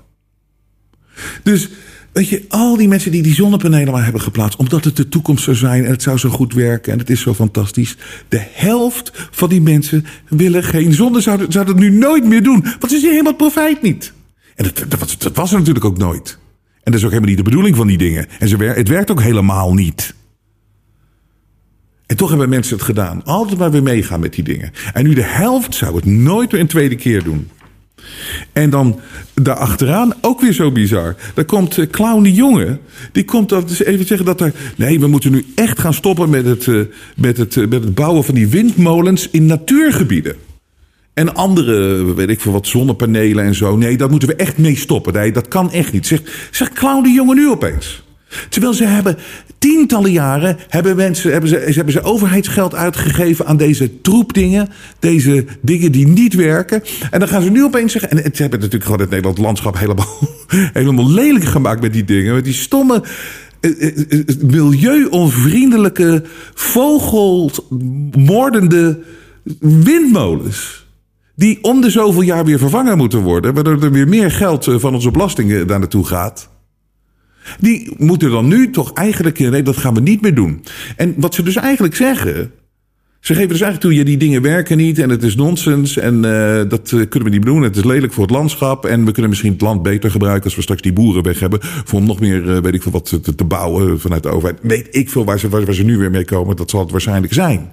Dus 1.44 1.70
Weet 2.16 2.30
je, 2.30 2.46
al 2.50 2.78
die 2.78 2.88
mensen 2.88 3.12
die 3.12 3.22
die 3.22 3.34
zonnepanelen 3.34 3.94
maar 3.94 4.04
hebben 4.04 4.22
geplaatst, 4.22 4.58
omdat 4.58 4.84
het 4.84 4.96
de 4.96 5.10
toekomst 5.10 5.44
zou 5.44 5.56
zijn 5.56 5.86
en 5.86 5.92
het 5.92 6.02
zou 6.02 6.18
zo 6.18 6.30
goed 6.30 6.54
werken 6.54 6.94
en 6.94 7.00
het 7.00 7.10
is 7.10 7.22
zo 7.22 7.34
fantastisch. 7.34 7.98
De 8.30 8.42
helft 8.52 9.12
van 9.32 9.50
die 9.50 9.62
mensen 9.62 10.06
willen 10.30 10.64
geen 10.64 10.94
zonne, 10.94 11.22
zouden, 11.22 11.68
het 11.68 11.76
nu 11.76 11.90
nooit 11.90 12.26
meer 12.26 12.44
doen. 12.44 12.62
Want 12.62 12.92
ze 12.92 13.00
zien 13.00 13.10
helemaal 13.10 13.32
het 13.32 13.38
profijt 13.38 13.82
niet. 13.82 14.14
En 14.56 14.64
dat, 14.64 14.86
dat 15.18 15.36
was 15.36 15.52
er 15.52 15.58
natuurlijk 15.58 15.86
ook 15.86 15.98
nooit. 15.98 16.38
En 16.84 16.92
dat 16.92 16.94
is 16.94 17.04
ook 17.04 17.10
helemaal 17.10 17.30
niet 17.30 17.38
de 17.38 17.50
bedoeling 17.50 17.76
van 17.76 17.88
die 17.88 17.98
dingen. 17.98 18.28
En 18.40 18.48
ze, 18.48 18.58
het 18.58 18.88
werkt 18.88 19.12
ook 19.12 19.22
helemaal 19.22 19.74
niet. 19.74 20.16
En 22.06 22.16
toch 22.16 22.30
hebben 22.30 22.50
mensen 22.50 22.76
het 22.76 22.86
gedaan. 22.86 23.24
Altijd 23.24 23.60
maar 23.60 23.72
weer 23.72 23.84
meegaan 23.84 24.20
met 24.20 24.34
die 24.34 24.44
dingen. 24.44 24.72
En 24.94 25.04
nu 25.04 25.14
de 25.14 25.24
helft 25.24 25.76
zou 25.76 25.96
het 25.96 26.06
nooit 26.06 26.52
weer 26.52 26.62
een 26.62 26.68
tweede 26.68 26.96
keer 26.96 27.24
doen. 27.24 27.50
En 28.54 28.70
dan 28.70 29.00
daarachteraan 29.34 30.14
ook 30.22 30.42
weer 30.42 30.54
zo 30.54 30.72
bizar. 30.72 31.16
Daar 31.34 31.46
komt 31.46 31.78
uh, 31.78 31.86
Clown 31.90 32.24
de 32.24 32.34
Jonge. 32.34 32.80
Die 33.12 33.26
komt 33.26 33.50
dat 33.50 33.68
dus 33.68 33.84
even 33.84 34.06
zeggen 34.06 34.26
dat 34.26 34.42
er. 34.42 34.54
Nee, 34.76 35.00
we 35.00 35.08
moeten 35.08 35.32
nu 35.32 35.46
echt 35.56 35.80
gaan 35.80 35.94
stoppen 35.94 36.30
met 36.30 36.46
het, 36.46 36.66
uh, 36.66 36.82
met, 37.16 37.38
het, 37.38 37.56
uh, 37.56 37.68
met 37.68 37.84
het 37.84 37.96
bouwen 37.96 38.24
van 38.24 38.36
die 38.36 38.48
windmolens 38.48 39.30
in 39.30 39.46
natuurgebieden. 39.46 40.36
En 41.14 41.36
andere, 41.36 42.04
weet 42.14 42.30
ik 42.30 42.42
veel 42.42 42.52
wat, 42.52 42.68
zonnepanelen 42.68 43.46
en 43.46 43.56
zo. 43.56 43.78
Nee, 43.78 43.98
daar 43.98 44.10
moeten 44.10 44.28
we 44.28 44.36
echt 44.36 44.58
mee 44.58 44.76
stoppen. 44.76 45.34
Dat 45.34 45.48
kan 45.48 45.72
echt 45.72 45.94
niet. 45.94 46.08
Zegt, 46.08 46.32
zegt 46.52 46.74
Clown 46.74 47.04
de 47.04 47.10
Jonge 47.10 47.34
nu 47.34 47.50
opeens. 47.50 48.05
Terwijl 48.50 48.74
ze 48.74 48.84
hebben 48.84 49.18
tientallen 49.58 50.12
jaren 50.12 50.58
hebben 50.70 50.96
mensen, 50.96 51.32
hebben 51.32 51.50
ze, 51.50 51.56
hebben 51.56 51.94
ze 51.94 52.02
overheidsgeld 52.02 52.76
uitgegeven 52.76 53.46
aan 53.46 53.58
deze 53.58 54.02
troepdingen. 54.02 54.70
Deze 55.00 55.46
dingen 55.62 55.92
die 55.92 56.08
niet 56.08 56.34
werken. 56.34 56.84
En 57.12 57.20
dan 57.20 57.30
gaan 57.30 57.42
ze 57.42 57.52
nu 57.52 57.64
opeens 57.64 57.92
zeggen. 57.92 58.10
En 58.10 58.18
ze 58.18 58.42
hebben 58.42 58.60
natuurlijk 58.60 58.86
gewoon 58.86 59.00
het 59.00 59.10
Nederlands 59.10 59.42
landschap 59.42 59.78
helemaal, 59.78 60.18
helemaal 60.74 61.10
lelijk 61.10 61.46
gemaakt 61.46 61.82
met 61.82 61.94
die 61.94 62.04
dingen. 62.04 62.34
Met 62.34 62.44
die 62.44 62.54
stomme 62.54 63.04
eh, 63.60 63.82
eh, 63.82 63.94
eh, 64.10 64.20
milieu-onvriendelijke, 64.42 66.24
vogelmoordende 66.54 69.00
windmolens. 69.60 70.88
Die 71.36 71.60
om 71.62 71.82
de 71.82 71.90
zoveel 71.90 72.22
jaar 72.22 72.46
weer 72.46 72.60
vervangen 72.60 72.98
moeten 72.98 73.22
worden. 73.22 73.54
Waardoor 73.54 73.84
er 73.84 73.92
weer 73.92 74.08
meer 74.08 74.32
geld 74.32 74.68
van 74.70 74.94
onze 74.94 75.12
belastingen 75.12 75.68
daar 75.68 75.80
naartoe 75.80 76.06
gaat. 76.06 76.50
Die 77.60 77.94
moeten 77.98 78.32
dan 78.32 78.48
nu 78.48 78.70
toch 78.70 78.94
eigenlijk, 78.94 79.40
nee, 79.40 79.64
dat 79.64 79.78
gaan 79.78 79.94
we 79.94 80.02
niet 80.02 80.22
meer 80.22 80.36
doen. 80.36 80.64
En 80.96 81.14
wat 81.18 81.36
ze 81.36 81.44
dus 81.44 81.56
eigenlijk 81.56 81.96
zeggen. 81.96 82.52
Ze 83.26 83.34
geven 83.34 83.50
dus 83.50 83.62
eigenlijk 83.62 83.94
toe, 83.94 84.00
ja, 84.00 84.10
die 84.10 84.18
dingen 84.18 84.42
werken 84.42 84.78
niet 84.78 85.00
en 85.00 85.10
het 85.10 85.24
is 85.24 85.36
nonsens 85.36 85.98
en 85.98 86.16
uh, 86.16 86.62
dat 86.70 86.92
uh, 86.92 87.06
kunnen 87.10 87.30
we 87.30 87.36
niet 87.36 87.46
doen. 87.46 87.62
Het 87.62 87.76
is 87.76 87.84
lelijk 87.84 88.14
voor 88.14 88.24
het 88.24 88.32
landschap 88.32 88.86
en 88.86 89.06
we 89.06 89.12
kunnen 89.12 89.30
misschien 89.30 89.52
het 89.52 89.62
land 89.62 89.84
beter 89.84 90.12
gebruiken 90.12 90.44
als 90.44 90.56
we 90.56 90.62
straks 90.62 90.82
die 90.82 90.94
boeren 90.94 91.24
weg 91.24 91.40
hebben. 91.40 91.60
Voor 91.62 92.00
om 92.00 92.06
nog 92.06 92.20
meer, 92.20 92.44
uh, 92.44 92.58
weet 92.58 92.74
ik 92.74 92.82
veel 92.82 92.92
wat, 92.92 93.06
te, 93.06 93.36
te, 93.36 93.44
bouwen 93.44 94.00
vanuit 94.00 94.24
de 94.24 94.30
overheid. 94.30 94.60
Weet 94.62 94.88
ik 94.92 95.10
veel 95.10 95.26
waar 95.26 95.40
ze, 95.40 95.50
waar 95.50 95.74
ze 95.74 95.84
nu 95.84 95.98
weer 95.98 96.12
mee 96.12 96.26
komen, 96.26 96.56
dat 96.56 96.70
zal 96.70 96.80
het 96.80 96.92
waarschijnlijk 96.92 97.34
zijn. 97.34 97.72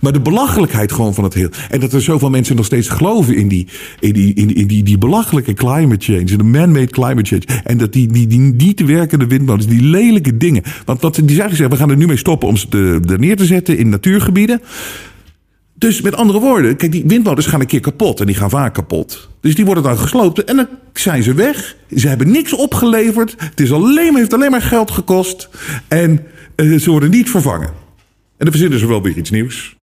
Maar 0.00 0.12
de 0.12 0.20
belachelijkheid 0.20 0.92
gewoon 0.92 1.14
van 1.14 1.24
het 1.24 1.34
heel. 1.34 1.48
En 1.70 1.80
dat 1.80 1.92
er 1.92 2.02
zoveel 2.02 2.30
mensen 2.30 2.56
nog 2.56 2.64
steeds 2.64 2.88
geloven 2.88 3.36
in 3.36 3.48
die, 3.48 3.68
in 4.00 4.12
die, 4.12 4.34
in, 4.34 4.54
in 4.54 4.66
die, 4.66 4.82
die 4.82 4.98
belachelijke 4.98 5.54
climate 5.54 6.12
change. 6.12 6.36
De 6.36 6.42
man-made 6.42 6.90
climate 6.90 7.24
change. 7.24 7.62
En 7.64 7.78
dat 7.78 7.92
die, 7.92 8.12
die, 8.12 8.26
die 8.26 8.38
niet 8.38 8.80
werkende 8.80 9.26
windmolens, 9.26 9.66
die 9.66 9.82
lelijke 9.82 10.36
dingen. 10.36 10.62
Want 10.84 11.00
wat 11.00 11.14
die 11.14 11.28
zeggen 11.28 11.50
gezegd, 11.50 11.70
we 11.70 11.76
gaan 11.76 11.90
er 11.90 11.96
nu 11.96 12.06
mee 12.06 12.16
stoppen 12.16 12.48
om 12.48 12.56
ze 12.56 12.68
te, 12.68 13.00
er 13.08 13.18
neer 13.18 13.36
te 13.36 13.44
zetten 13.44 13.78
in 13.78 13.88
natuurgebieden. 13.88 14.60
Dus 15.74 16.00
met 16.00 16.14
andere 16.14 16.40
woorden, 16.40 16.76
kijk, 16.76 16.92
die 16.92 17.04
windmolens 17.06 17.46
gaan 17.46 17.60
een 17.60 17.66
keer 17.66 17.80
kapot 17.80 18.20
en 18.20 18.26
die 18.26 18.34
gaan 18.34 18.50
vaak 18.50 18.74
kapot. 18.74 19.28
Dus 19.40 19.54
die 19.54 19.64
worden 19.64 19.82
dan 19.82 19.98
gesloopt 19.98 20.44
en 20.44 20.56
dan 20.56 20.66
zijn 20.92 21.22
ze 21.22 21.34
weg. 21.34 21.76
Ze 21.96 22.08
hebben 22.08 22.30
niks 22.30 22.52
opgeleverd. 22.52 23.34
Het 23.38 23.60
is 23.60 23.72
alleen, 23.72 24.16
heeft 24.16 24.32
alleen 24.32 24.50
maar 24.50 24.62
geld 24.62 24.90
gekost. 24.90 25.48
En 25.88 26.22
uh, 26.56 26.78
ze 26.78 26.90
worden 26.90 27.10
niet 27.10 27.30
vervangen. 27.30 27.68
En 27.68 28.44
dan 28.44 28.50
verzinnen 28.50 28.78
ze 28.78 28.86
wel 28.86 29.02
weer 29.02 29.16
iets 29.16 29.30
nieuws. 29.30 29.77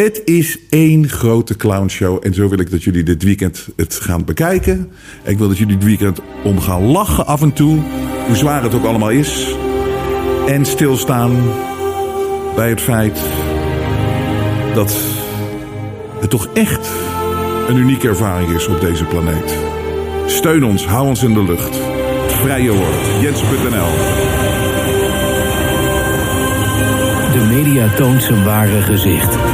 Het 0.00 0.22
is 0.24 0.58
één 0.70 1.08
grote 1.08 1.56
clownshow. 1.56 2.18
En 2.26 2.34
zo 2.34 2.48
wil 2.48 2.58
ik 2.58 2.70
dat 2.70 2.82
jullie 2.82 3.02
dit 3.02 3.22
weekend 3.22 3.68
het 3.76 3.94
gaan 3.94 4.24
bekijken. 4.24 4.90
Ik 5.24 5.38
wil 5.38 5.48
dat 5.48 5.58
jullie 5.58 5.76
dit 5.76 5.84
weekend 5.86 6.20
om 6.44 6.60
gaan 6.60 6.82
lachen 6.82 7.26
af 7.26 7.42
en 7.42 7.52
toe. 7.52 7.78
Hoe 8.26 8.36
zwaar 8.36 8.62
het 8.62 8.74
ook 8.74 8.84
allemaal 8.84 9.10
is. 9.10 9.54
En 10.46 10.64
stilstaan 10.64 11.32
bij 12.54 12.68
het 12.68 12.80
feit 12.80 13.18
dat 14.74 14.96
het 16.20 16.30
toch 16.30 16.48
echt 16.54 16.90
een 17.68 17.76
unieke 17.76 18.08
ervaring 18.08 18.50
is 18.50 18.66
op 18.66 18.80
deze 18.80 19.04
planeet. 19.04 19.58
Steun 20.26 20.64
ons, 20.64 20.86
hou 20.86 21.06
ons 21.06 21.22
in 21.22 21.34
de 21.34 21.44
lucht. 21.44 21.76
Vrije 22.26 22.72
woord. 22.72 23.20
Jens.nl 23.20 23.90
De 27.32 27.46
media 27.54 27.94
toont 27.94 28.22
zijn 28.22 28.44
ware 28.44 28.82
gezicht. 28.82 29.53